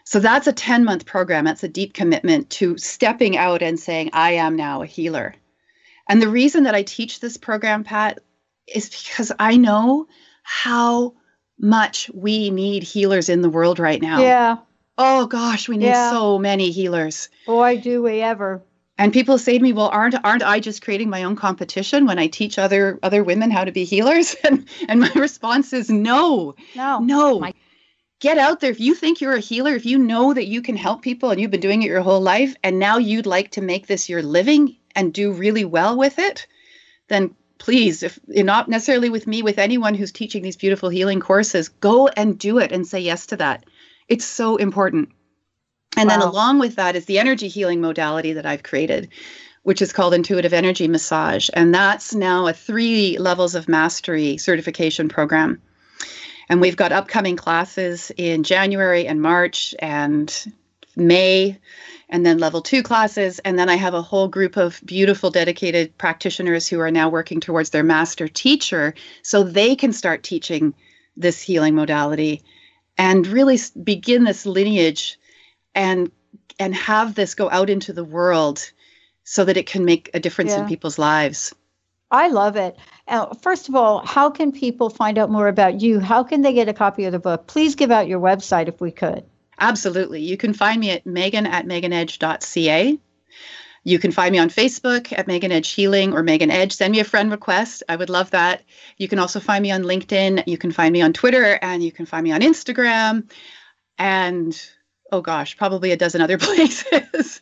[0.03, 1.45] So that's a 10 month program.
[1.45, 5.35] That's a deep commitment to stepping out and saying, I am now a healer.
[6.09, 8.19] And the reason that I teach this program, Pat,
[8.67, 10.07] is because I know
[10.43, 11.13] how
[11.59, 14.21] much we need healers in the world right now.
[14.21, 14.57] Yeah.
[14.97, 16.11] Oh gosh, we need yeah.
[16.11, 17.29] so many healers.
[17.45, 18.61] Boy, do we ever
[19.03, 22.17] and people say to me well aren't aren't i just creating my own competition when
[22.17, 24.35] i teach other other women how to be healers?
[24.45, 26.55] And and my response is no.
[26.75, 26.99] No.
[26.99, 27.39] No.
[27.39, 27.53] My-
[28.19, 28.71] get out there.
[28.71, 31.41] If you think you're a healer if you know that you can help people and
[31.41, 34.23] you've been doing it your whole life and now you'd like to make this your
[34.23, 36.47] living and do really well with it
[37.09, 41.67] then please if not necessarily with me with anyone who's teaching these beautiful healing courses
[41.67, 43.65] go and do it and say yes to that.
[44.07, 45.09] It's so important
[45.97, 46.17] and wow.
[46.17, 49.09] then along with that is the energy healing modality that I've created,
[49.63, 51.49] which is called intuitive energy massage.
[51.53, 55.61] And that's now a three levels of mastery certification program.
[56.49, 60.53] And we've got upcoming classes in January and March and
[60.95, 61.57] May,
[62.09, 63.39] and then level two classes.
[63.39, 67.39] And then I have a whole group of beautiful, dedicated practitioners who are now working
[67.39, 70.73] towards their master teacher so they can start teaching
[71.15, 72.41] this healing modality
[72.97, 75.17] and really begin this lineage
[75.75, 76.11] and
[76.59, 78.71] and have this go out into the world
[79.23, 80.61] so that it can make a difference yeah.
[80.61, 81.53] in people's lives.
[82.11, 82.77] I love it.
[83.07, 85.99] Uh, first of all, how can people find out more about you?
[85.99, 87.47] How can they get a copy of the book?
[87.47, 89.23] Please give out your website if we could.
[89.59, 90.21] Absolutely.
[90.21, 92.99] You can find me at megan at meganedge.ca.
[93.85, 96.71] You can find me on Facebook at Megan Edge Healing or Megan Edge.
[96.71, 97.83] Send me a friend request.
[97.89, 98.63] I would love that.
[98.97, 100.43] You can also find me on LinkedIn.
[100.47, 103.29] You can find me on Twitter and you can find me on Instagram.
[103.97, 104.69] And
[105.13, 107.41] oh gosh, probably a dozen other places.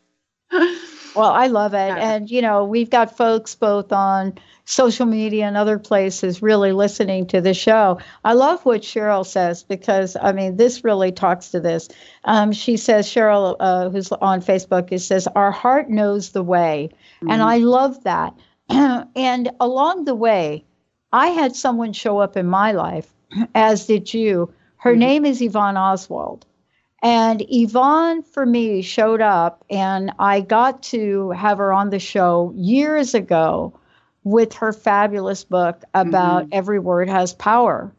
[1.16, 1.78] well, I love it.
[1.78, 2.14] Yeah.
[2.14, 7.26] And, you know, we've got folks both on social media and other places really listening
[7.28, 8.00] to the show.
[8.26, 11.88] I love what Cheryl says because, I mean, this really talks to this.
[12.26, 16.90] Um, she says, Cheryl, uh, who's on Facebook, it says, Our heart knows the way.
[16.92, 17.32] Mm-hmm.
[17.32, 18.34] And I love that.
[18.70, 20.66] and along the way,
[21.14, 23.14] I had someone show up in my life,
[23.56, 24.54] as did you.
[24.76, 25.00] Her mm-hmm.
[25.00, 26.46] name is Yvonne Oswald.
[27.02, 32.54] And Yvonne, for me, showed up, and I got to have her on the show
[32.56, 33.74] years ago
[34.24, 36.54] with her fabulous book about mm-hmm.
[36.54, 37.91] every word has power.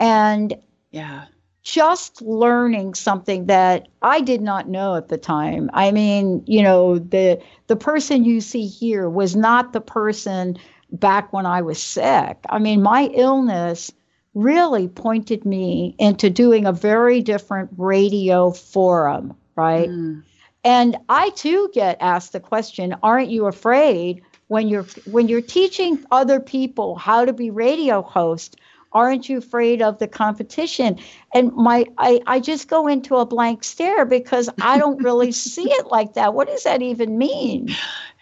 [0.00, 0.56] And
[0.92, 1.26] yeah,
[1.62, 5.68] just learning something that I did not know at the time.
[5.74, 10.56] I mean, you know, the the person you see here was not the person
[10.90, 12.38] back when I was sick.
[12.48, 13.92] I mean, my illness
[14.38, 19.88] really pointed me into doing a very different radio forum, right?
[19.88, 20.22] Mm.
[20.62, 26.04] And I too get asked the question, aren't you afraid when you're when you're teaching
[26.12, 28.56] other people how to be radio hosts
[28.92, 30.98] aren't you afraid of the competition?
[31.34, 35.70] And my I, I just go into a blank stare because i don't really see
[35.70, 36.32] it like that.
[36.34, 37.74] What does that even mean?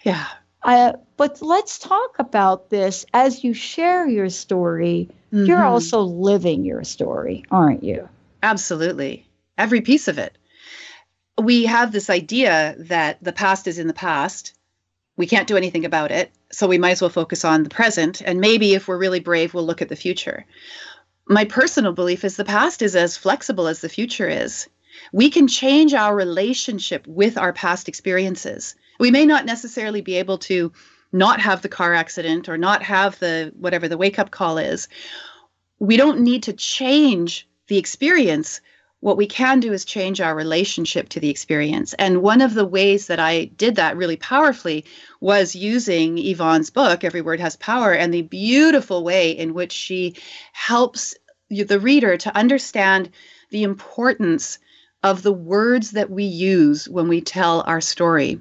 [0.03, 0.27] Yeah.
[0.63, 5.47] Uh, but let's talk about this as you share your story mm-hmm.
[5.47, 8.09] you're also living your story aren't you
[8.43, 9.27] absolutely
[9.59, 10.37] every piece of it
[11.39, 14.55] we have this idea that the past is in the past
[15.17, 16.31] we can't do anything about it.
[16.53, 18.21] So we might as well focus on the present.
[18.21, 20.45] And maybe if we're really brave, we'll look at the future.
[21.29, 24.69] My personal belief is the past is as flexible as the future is.
[25.13, 28.75] We can change our relationship with our past experiences.
[29.01, 30.73] We may not necessarily be able to
[31.13, 34.89] not have the car accident or not have the whatever the wake up call is.
[35.79, 38.61] We don't need to change the experience
[39.01, 41.95] what we can do is change our relationship to the experience.
[41.95, 44.85] And one of the ways that I did that really powerfully
[45.21, 50.17] was using Yvonne's book, Every Word Has Power, and the beautiful way in which she
[50.53, 51.15] helps
[51.51, 53.11] the reader to understand
[53.51, 54.59] the importance
[55.03, 58.41] of the words that we use when we tell our story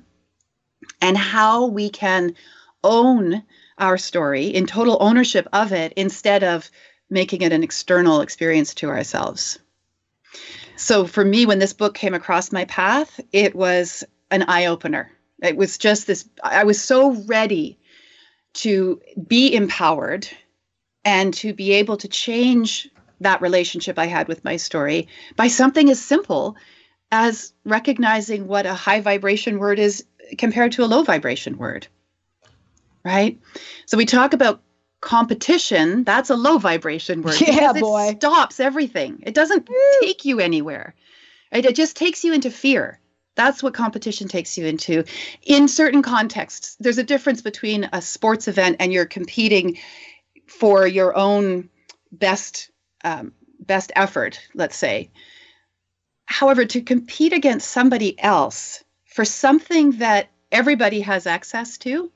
[1.06, 2.34] and how we can
[2.84, 3.44] own
[3.78, 6.72] our story in total ownership of it instead of
[7.12, 9.60] making it an external experience to ourselves.
[10.78, 15.12] So for me, when this book came across my path, it was an eye opener.
[15.44, 17.78] It was just this, I was so ready
[18.56, 20.28] to be empowered
[21.04, 22.90] and to be able to change
[23.22, 26.56] that relationship I had with my story by something as simple
[27.12, 30.04] as recognizing what a high vibration word is
[30.38, 31.88] compared to a low vibration word.
[33.04, 33.40] Right?
[33.86, 34.62] So we talk about
[35.02, 37.40] competition, that's a low vibration word.
[37.42, 38.10] Yeah, boy.
[38.10, 39.22] It stops everything.
[39.26, 39.70] It doesn't
[40.02, 40.96] take you anywhere.
[41.54, 41.66] Right?
[41.66, 43.00] It just takes you into fear.
[43.36, 45.04] That's what competition takes you into.
[45.44, 49.78] In certain contexts, there's a difference between a sports event and you're competing
[50.48, 51.70] for your own
[52.12, 52.72] best
[53.04, 55.12] um, best effort, let's say.
[56.26, 58.84] However, to compete against somebody else
[59.16, 62.12] for something that everybody has access to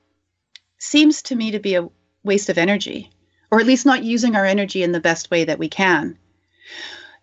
[0.80, 1.88] seems to me to be a
[2.26, 3.10] waste of energy,
[3.50, 6.20] or at least not using our energy in the best way that we can.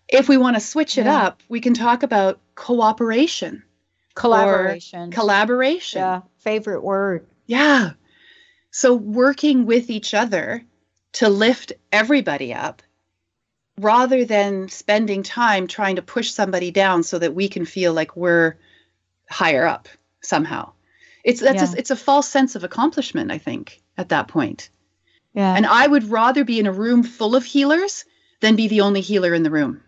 [0.07, 1.25] If we want to switch it yeah.
[1.25, 3.61] up, we can talk about cooperation.
[4.15, 5.11] Collaboration.
[5.11, 5.99] Collaboration.
[5.99, 7.27] Yeah, favorite word.
[7.45, 7.91] Yeah.
[8.71, 10.63] So working with each other
[11.13, 12.81] to lift everybody up
[13.79, 18.15] rather than spending time trying to push somebody down so that we can feel like
[18.15, 18.57] we're
[19.29, 19.87] higher up
[20.21, 20.71] somehow.
[21.23, 21.73] It's that's yeah.
[21.73, 24.69] a, it's a false sense of accomplishment, I think, at that point.
[25.33, 25.55] Yeah.
[25.55, 28.05] And I would rather be in a room full of healers
[28.39, 29.81] than be the only healer in the room.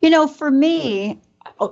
[0.00, 1.20] You know, for me,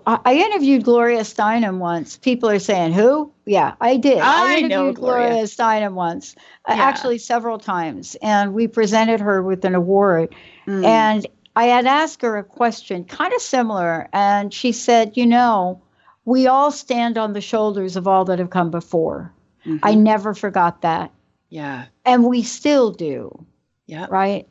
[0.06, 2.18] I interviewed Gloria Steinem once.
[2.18, 3.32] People are saying, who?
[3.46, 4.18] Yeah, I did.
[4.18, 5.28] I, I interviewed know Gloria.
[5.28, 6.36] Gloria Steinem once,
[6.68, 6.74] yeah.
[6.74, 10.34] actually several times, and we presented her with an award.
[10.66, 10.84] Mm.
[10.84, 11.26] And
[11.58, 15.82] I had asked her a question kind of similar, and she said, You know,
[16.24, 19.34] we all stand on the shoulders of all that have come before.
[19.66, 19.78] Mm-hmm.
[19.82, 21.10] I never forgot that.
[21.48, 21.86] Yeah.
[22.04, 23.44] And we still do.
[23.86, 24.06] Yeah.
[24.08, 24.46] Right.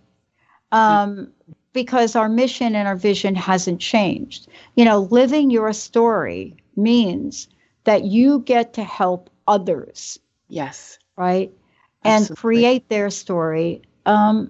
[0.74, 1.32] Um,
[1.72, 4.50] because our mission and our vision hasn't changed.
[4.76, 7.48] You know, living your story means
[7.86, 10.20] that you get to help others.
[10.50, 11.00] Yes.
[11.16, 11.54] Right.
[12.04, 12.34] Absolutely.
[12.34, 13.82] And create their story.
[14.08, 14.50] Um,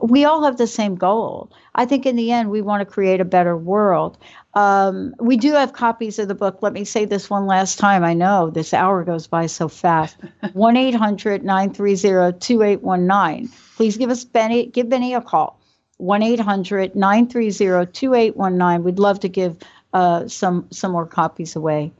[0.00, 1.50] we all have the same goal.
[1.74, 4.16] I think in the end, we want to create a better world.
[4.54, 6.58] Um, we do have copies of the book.
[6.62, 8.04] Let me say this one last time.
[8.04, 10.16] I know this hour goes by so fast.
[10.52, 13.48] 1 800 930 2819.
[13.76, 15.58] Please give us Benny, give Benny a call.
[15.96, 18.84] 1 800 930 2819.
[18.84, 19.56] We'd love to give
[19.92, 21.92] uh, some, some more copies away.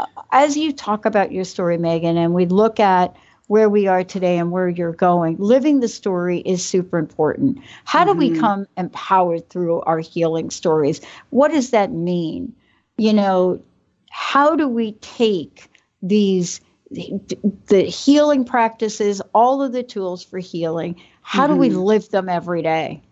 [0.00, 3.14] Uh, as you talk about your story, Megan, and we look at
[3.50, 5.36] where we are today and where you're going.
[5.40, 7.58] Living the story is super important.
[7.84, 8.34] How do mm-hmm.
[8.34, 11.00] we come empowered through our healing stories?
[11.30, 12.54] What does that mean?
[12.96, 13.60] You know,
[14.08, 15.68] how do we take
[16.00, 16.60] these
[16.92, 21.54] the healing practices, all of the tools for healing, how mm-hmm.
[21.54, 21.78] do we mm-hmm.
[21.78, 23.02] live them every day?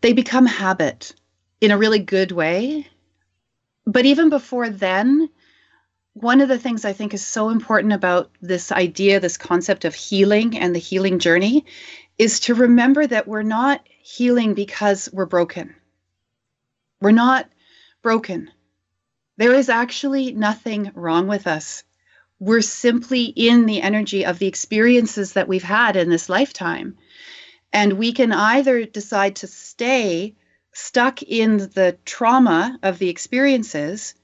[0.00, 1.14] They become habit
[1.60, 2.88] in a really good way.
[3.86, 5.30] But even before then,
[6.22, 9.94] one of the things I think is so important about this idea, this concept of
[9.94, 11.64] healing and the healing journey,
[12.18, 15.74] is to remember that we're not healing because we're broken.
[17.00, 17.48] We're not
[18.02, 18.50] broken.
[19.38, 21.82] There is actually nothing wrong with us.
[22.38, 26.98] We're simply in the energy of the experiences that we've had in this lifetime.
[27.72, 30.34] And we can either decide to stay
[30.72, 34.14] stuck in the trauma of the experiences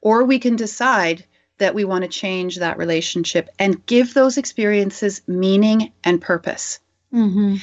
[0.00, 1.24] or we can decide
[1.58, 6.80] that we want to change that relationship and give those experiences meaning and purpose.
[7.12, 7.56] Mm-hmm.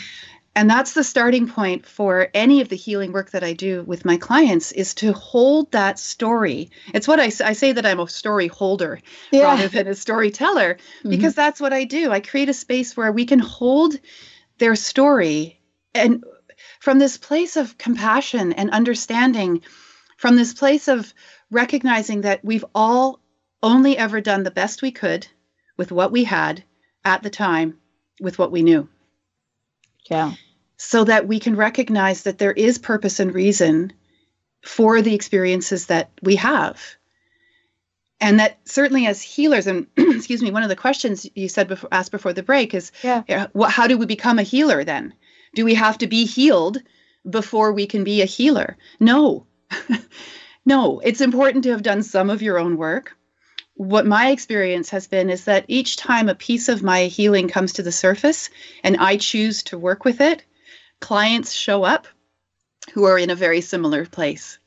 [0.55, 4.05] And that's the starting point for any of the healing work that I do with
[4.05, 6.69] my clients is to hold that story.
[6.93, 8.99] It's what I, I say that I'm a story holder
[9.31, 9.43] yeah.
[9.43, 11.09] rather than a storyteller mm-hmm.
[11.09, 12.11] because that's what I do.
[12.11, 13.99] I create a space where we can hold
[14.59, 15.59] their story
[15.95, 16.23] and
[16.79, 19.63] from this place of compassion and understanding,
[20.17, 21.13] from this place of
[21.49, 23.19] recognizing that we've all
[23.63, 25.25] only ever done the best we could
[25.77, 26.63] with what we had
[27.03, 27.79] at the time,
[28.21, 28.87] with what we knew.
[30.09, 30.33] Yeah.
[30.77, 33.93] So that we can recognize that there is purpose and reason
[34.63, 36.79] for the experiences that we have.
[38.19, 41.89] And that certainly as healers, and excuse me, one of the questions you said before,
[41.91, 43.47] asked before the break is, yeah.
[43.53, 45.13] what, how do we become a healer then?
[45.55, 46.77] Do we have to be healed
[47.29, 48.77] before we can be a healer?
[48.99, 49.47] No.
[50.65, 53.17] No, it's important to have done some of your own work.
[53.75, 57.73] What my experience has been is that each time a piece of my healing comes
[57.73, 58.49] to the surface
[58.83, 60.43] and I choose to work with it,
[60.99, 62.07] clients show up
[62.93, 64.59] who are in a very similar place.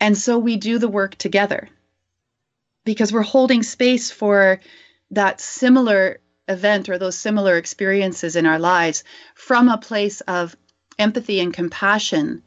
[0.00, 1.68] And so we do the work together
[2.84, 4.60] because we're holding space for
[5.10, 9.04] that similar event or those similar experiences in our lives
[9.34, 10.56] from a place of
[10.98, 12.42] empathy and compassion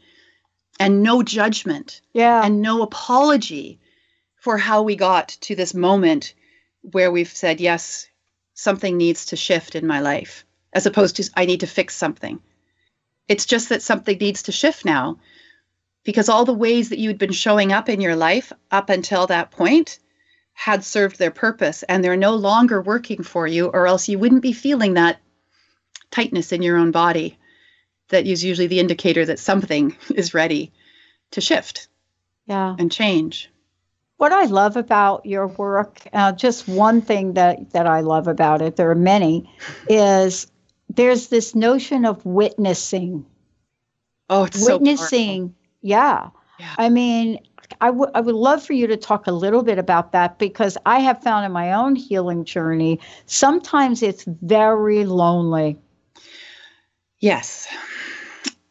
[0.79, 2.45] and no judgment yeah.
[2.45, 3.79] and no apology
[4.37, 6.33] for how we got to this moment
[6.81, 8.07] where we've said yes
[8.53, 12.39] something needs to shift in my life as opposed to i need to fix something.
[13.27, 15.19] It's just that something needs to shift now
[16.05, 19.51] because all the ways that you'd been showing up in your life up until that
[19.51, 19.99] point
[20.53, 24.41] had served their purpose and they're no longer working for you or else you wouldn't
[24.41, 25.19] be feeling that
[26.09, 27.37] tightness in your own body
[28.09, 30.71] that is usually the indicator that something is ready
[31.31, 31.89] to shift
[32.45, 32.75] yeah.
[32.79, 33.51] and change
[34.17, 38.61] what i love about your work uh, just one thing that that i love about
[38.61, 39.49] it there are many
[39.89, 40.51] is
[40.89, 43.25] there's this notion of witnessing
[44.29, 46.29] oh it's witnessing so yeah.
[46.59, 47.39] yeah i mean
[47.81, 50.77] I, w- I would love for you to talk a little bit about that because
[50.85, 55.77] I have found in my own healing journey, sometimes it's very lonely.
[57.19, 57.67] Yes.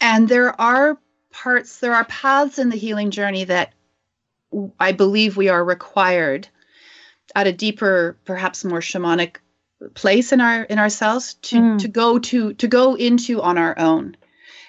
[0.00, 0.98] And there are
[1.30, 3.72] parts, there are paths in the healing journey that
[4.78, 6.48] I believe we are required
[7.34, 9.36] at a deeper, perhaps more shamanic
[9.94, 11.78] place in our in ourselves to mm.
[11.78, 14.16] to go to to go into on our own.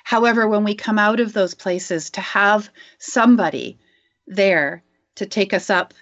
[0.03, 3.78] However, when we come out of those places, to have somebody
[4.25, 4.84] there
[5.15, 5.93] to take us up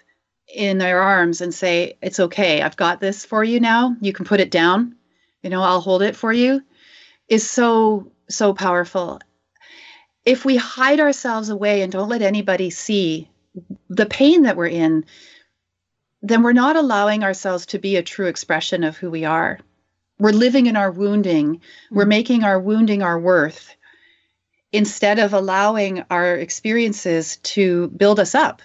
[0.48, 3.96] in their arms and say, It's okay, I've got this for you now.
[4.02, 4.96] You can put it down.
[5.42, 6.62] You know, I'll hold it for you,
[7.28, 9.20] is so so powerful.
[10.24, 13.30] If we hide ourselves away and don't let anybody see
[13.90, 15.06] the pain that we're in,
[16.22, 19.60] then we're not allowing ourselves to be a true expression of who we are.
[20.20, 22.10] We're living in our wounding, we're mm.
[22.10, 23.76] making our wounding our worth.
[24.72, 28.62] instead of allowing our experiences to build us up.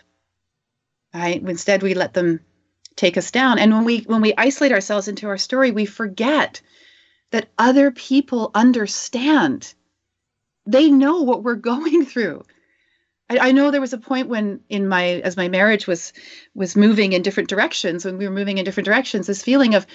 [1.14, 1.41] Right?
[1.43, 2.41] Instead, we let them
[2.97, 3.59] take us down.
[3.59, 6.61] And when we when we isolate ourselves into our story, we forget
[7.30, 9.72] that other people understand.
[10.66, 12.45] They know what we're going through.
[13.31, 16.12] I, I know there was a point when in my as my marriage was
[16.55, 19.87] was moving in different directions, when we were moving in different directions, this feeling of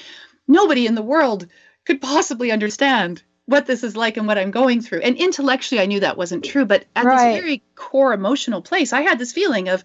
[0.47, 1.47] nobody in the world
[1.85, 5.01] could possibly understand what this is like and what I'm going through.
[5.01, 7.33] And intellectually, I knew that wasn't true, but at right.
[7.33, 9.83] this very core emotional place, I had this feeling of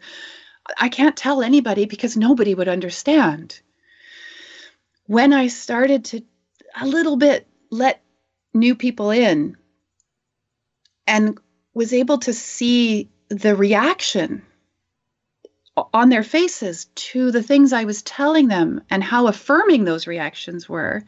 [0.79, 3.61] I can't tell anybody because nobody would understand.
[5.07, 6.23] When I started to
[6.81, 8.01] a little bit let
[8.55, 9.57] new people in
[11.07, 11.39] and
[11.75, 14.43] was able to see the reaction
[15.95, 20.69] on their faces to the things I was telling them and how affirming those reactions
[20.69, 21.05] were,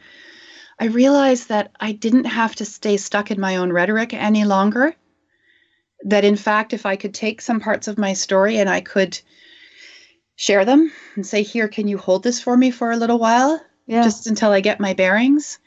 [0.79, 4.95] I realized that I didn't have to stay stuck in my own rhetoric any longer.
[6.05, 9.19] That in fact, if I could take some parts of my story and I could
[10.35, 13.61] share them and say, Here, can you hold this for me for a little while?
[13.85, 14.03] Yeah.
[14.03, 15.59] Just until I get my bearings.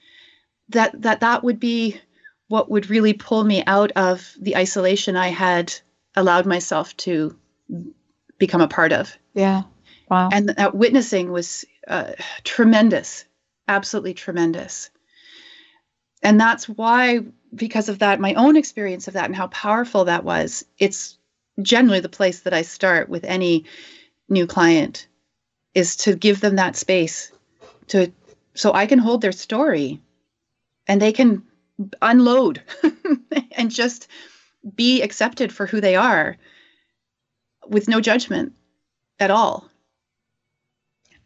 [0.70, 2.00] That that that would be
[2.48, 5.72] what would really pull me out of the isolation I had
[6.16, 7.36] allowed myself to
[8.38, 9.16] become a part of.
[9.34, 9.62] Yeah.
[10.10, 10.30] Wow.
[10.32, 12.12] And that witnessing was uh,
[12.44, 13.24] tremendous,
[13.68, 14.90] absolutely tremendous.
[16.22, 17.20] And that's why,
[17.54, 21.18] because of that, my own experience of that and how powerful that was, it's
[21.62, 23.64] generally the place that I start with any
[24.28, 25.06] new client
[25.74, 27.32] is to give them that space
[27.88, 28.12] to
[28.54, 30.00] so I can hold their story
[30.86, 31.42] and they can
[32.00, 32.62] unload
[33.52, 34.08] and just
[34.74, 36.36] be accepted for who they are
[37.68, 38.52] with no judgment
[39.18, 39.68] at all.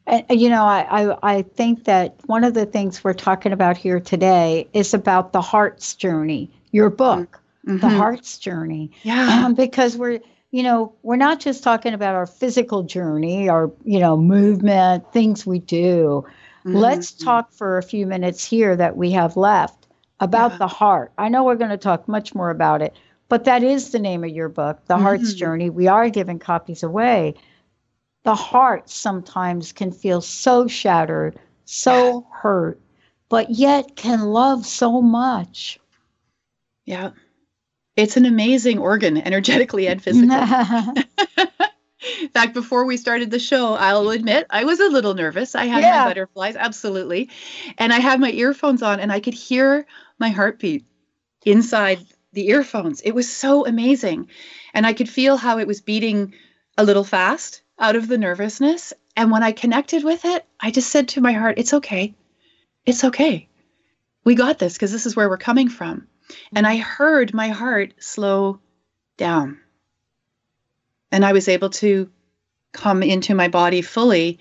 [0.07, 3.77] And, you know, I, I, I think that one of the things we're talking about
[3.77, 7.79] here today is about the heart's journey, your book, mm-hmm.
[7.79, 8.91] The Heart's Journey.
[9.03, 9.45] Yeah.
[9.45, 10.21] Um, because we're,
[10.51, 15.47] you know, we're not just talking about our physical journey, our, you know, movement, things
[15.47, 16.25] we do.
[16.65, 16.77] Mm-hmm.
[16.77, 19.87] Let's talk for a few minutes here that we have left
[20.19, 20.59] about yeah.
[20.59, 21.13] the heart.
[21.17, 22.95] I know we're going to talk much more about it,
[23.31, 25.05] but that is the name of your book, The mm-hmm.
[25.05, 25.71] Heart's Journey.
[25.71, 27.35] We are giving copies away.
[28.25, 32.81] The heart sometimes can feel so shattered, so hurt,
[33.31, 35.79] but yet can love so much.
[36.85, 37.13] Yeah.
[37.97, 40.37] It's an amazing organ, energetically and physically.
[42.21, 45.55] In fact, before we started the show, I'll admit I was a little nervous.
[45.55, 46.01] I had yeah.
[46.01, 47.31] my butterflies, absolutely.
[47.79, 49.87] And I had my earphones on and I could hear
[50.19, 50.85] my heartbeat
[51.45, 52.01] inside
[52.33, 53.01] the earphones.
[53.01, 54.29] It was so amazing.
[54.75, 56.35] And I could feel how it was beating
[56.79, 58.93] a little fast out of the nervousness.
[59.17, 62.15] And when I connected with it, I just said to my heart, it's okay.
[62.87, 63.49] It's okay.
[64.25, 66.07] We got this because this is where we're coming from.
[66.55, 68.61] And I heard my heart slow
[69.17, 69.59] down.
[71.11, 72.09] And I was able to
[72.73, 74.39] come into my body fully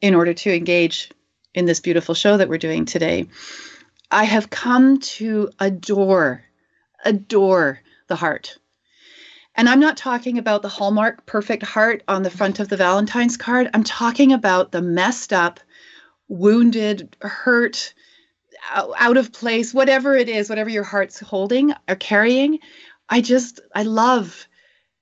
[0.00, 1.10] in order to engage
[1.54, 3.26] in this beautiful show that we're doing today.
[4.10, 6.44] I have come to adore
[7.04, 8.58] adore the heart.
[9.54, 13.36] And I'm not talking about the Hallmark perfect heart on the front of the Valentine's
[13.36, 13.68] card.
[13.74, 15.58] I'm talking about the messed up,
[16.28, 17.92] wounded, hurt,
[18.72, 22.60] out of place, whatever it is, whatever your heart's holding or carrying.
[23.08, 24.46] I just, I love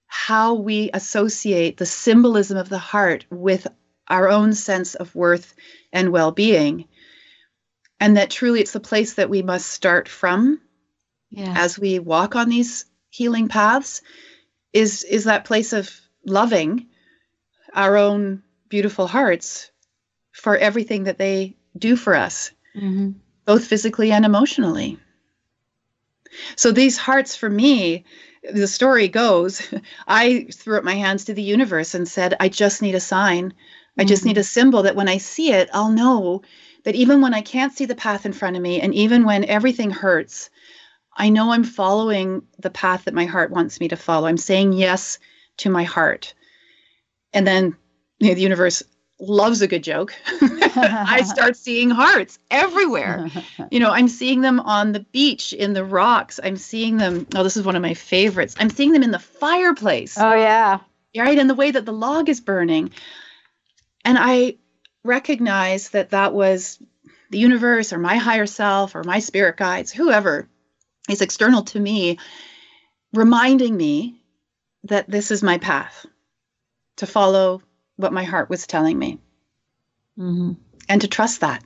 [0.06, 3.66] how we associate the symbolism of the heart with
[4.08, 5.54] our own sense of worth
[5.92, 6.86] and well being.
[7.98, 10.60] And that truly it's the place that we must start from
[11.36, 11.54] yeah.
[11.56, 14.00] as we walk on these healing paths
[14.72, 15.90] is is that place of
[16.24, 16.86] loving
[17.74, 19.70] our own beautiful hearts
[20.32, 23.10] for everything that they do for us mm-hmm.
[23.44, 24.98] both physically and emotionally
[26.56, 28.04] so these hearts for me
[28.52, 29.62] the story goes
[30.08, 33.52] i threw up my hands to the universe and said i just need a sign
[33.98, 34.28] i just mm-hmm.
[34.28, 36.42] need a symbol that when i see it i'll know
[36.84, 39.44] that even when i can't see the path in front of me and even when
[39.44, 40.48] everything hurts
[41.16, 44.26] I know I'm following the path that my heart wants me to follow.
[44.26, 45.18] I'm saying yes
[45.58, 46.34] to my heart.
[47.32, 47.76] And then
[48.18, 48.82] you know, the universe
[49.18, 50.14] loves a good joke.
[50.40, 53.30] I start seeing hearts everywhere.
[53.70, 56.38] You know, I'm seeing them on the beach, in the rocks.
[56.42, 57.26] I'm seeing them.
[57.34, 58.54] Oh, this is one of my favorites.
[58.60, 60.16] I'm seeing them in the fireplace.
[60.18, 60.78] Oh, yeah.
[61.16, 61.38] Right.
[61.38, 62.92] And the way that the log is burning.
[64.04, 64.56] And I
[65.02, 66.78] recognize that that was
[67.30, 70.48] the universe or my higher self or my spirit guides, whoever
[71.08, 72.18] is external to me,
[73.12, 74.20] reminding me
[74.84, 76.06] that this is my path
[76.96, 77.62] to follow
[77.96, 79.18] what my heart was telling me
[80.18, 80.52] mm-hmm.
[80.88, 81.62] and to trust that.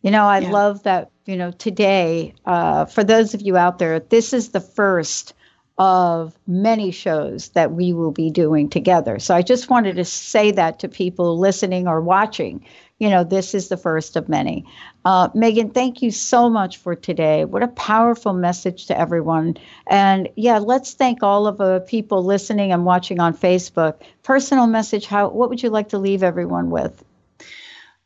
[0.00, 0.50] You know, I yeah.
[0.50, 4.60] love that you know, today, uh, for those of you out there, this is the
[4.60, 5.34] first
[5.78, 9.18] of many shows that we will be doing together.
[9.18, 12.64] So I just wanted to say that to people listening or watching.
[13.02, 14.64] You know, this is the first of many.
[15.04, 17.44] Uh, Megan, thank you so much for today.
[17.44, 19.56] What a powerful message to everyone.
[19.88, 23.94] And yeah, let's thank all of the people listening and watching on Facebook.
[24.22, 27.02] Personal message, how what would you like to leave everyone with?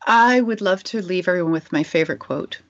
[0.07, 2.63] I would love to leave everyone with my favorite quote.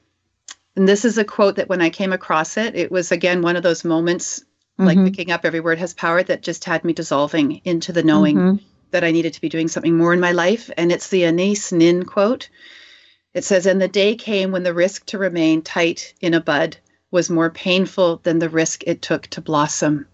[0.75, 3.55] And this is a quote that when I came across it, it was again one
[3.55, 4.43] of those moments
[4.79, 5.05] like Mhm.
[5.05, 8.61] picking up every word has power that just had me dissolving into the knowing Mhm.
[8.91, 10.71] That I needed to be doing something more in my life.
[10.77, 12.49] And it's the Anaïs Nin quote.
[13.35, 16.79] It says, And the day came when the risk to remain tight in a bud
[17.11, 20.07] was more painful than the risk it took to blossom.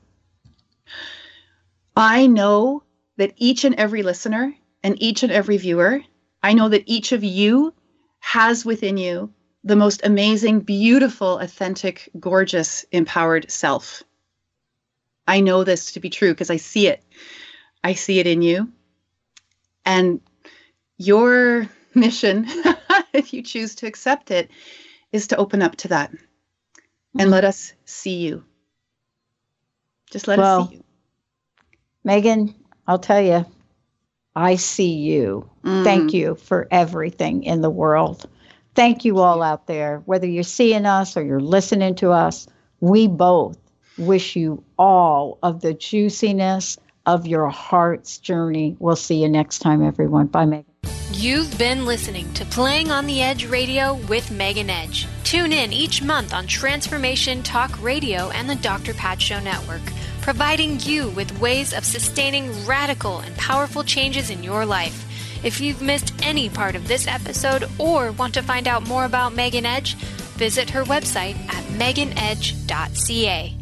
[1.96, 2.82] I know
[3.16, 6.00] that each and every listener and each and every viewer,
[6.42, 7.74] I know that each of you
[8.20, 9.32] has within you
[9.64, 14.02] the most amazing, beautiful, authentic, gorgeous, empowered self.
[15.26, 17.04] I know this to be true because I see it.
[17.84, 18.72] I see it in you.
[19.84, 20.20] And
[20.98, 22.46] your mission,
[23.14, 24.50] if you choose to accept it,
[25.12, 26.12] is to open up to that
[27.18, 28.44] and let us see you.
[30.10, 30.84] Just let us see you.
[32.04, 32.54] Megan,
[32.86, 33.46] I'll tell you,
[34.34, 35.48] I see you.
[35.82, 36.14] Thank Mm.
[36.14, 38.28] you for everything in the world.
[38.74, 42.46] Thank you all out there, whether you're seeing us or you're listening to us.
[42.80, 43.58] We both
[43.96, 48.76] wish you all of the juiciness of your heart's journey.
[48.78, 50.26] We'll see you next time, everyone.
[50.26, 50.66] Bye, Megan.
[51.12, 55.06] You've been listening to Playing on the Edge Radio with Megan Edge.
[55.24, 58.94] Tune in each month on Transformation Talk Radio and the Dr.
[58.94, 59.82] Pat Show Network,
[60.22, 65.06] providing you with ways of sustaining radical and powerful changes in your life.
[65.44, 69.34] If you've missed any part of this episode or want to find out more about
[69.34, 69.96] Megan Edge,
[70.36, 73.61] visit her website at meganedge.ca.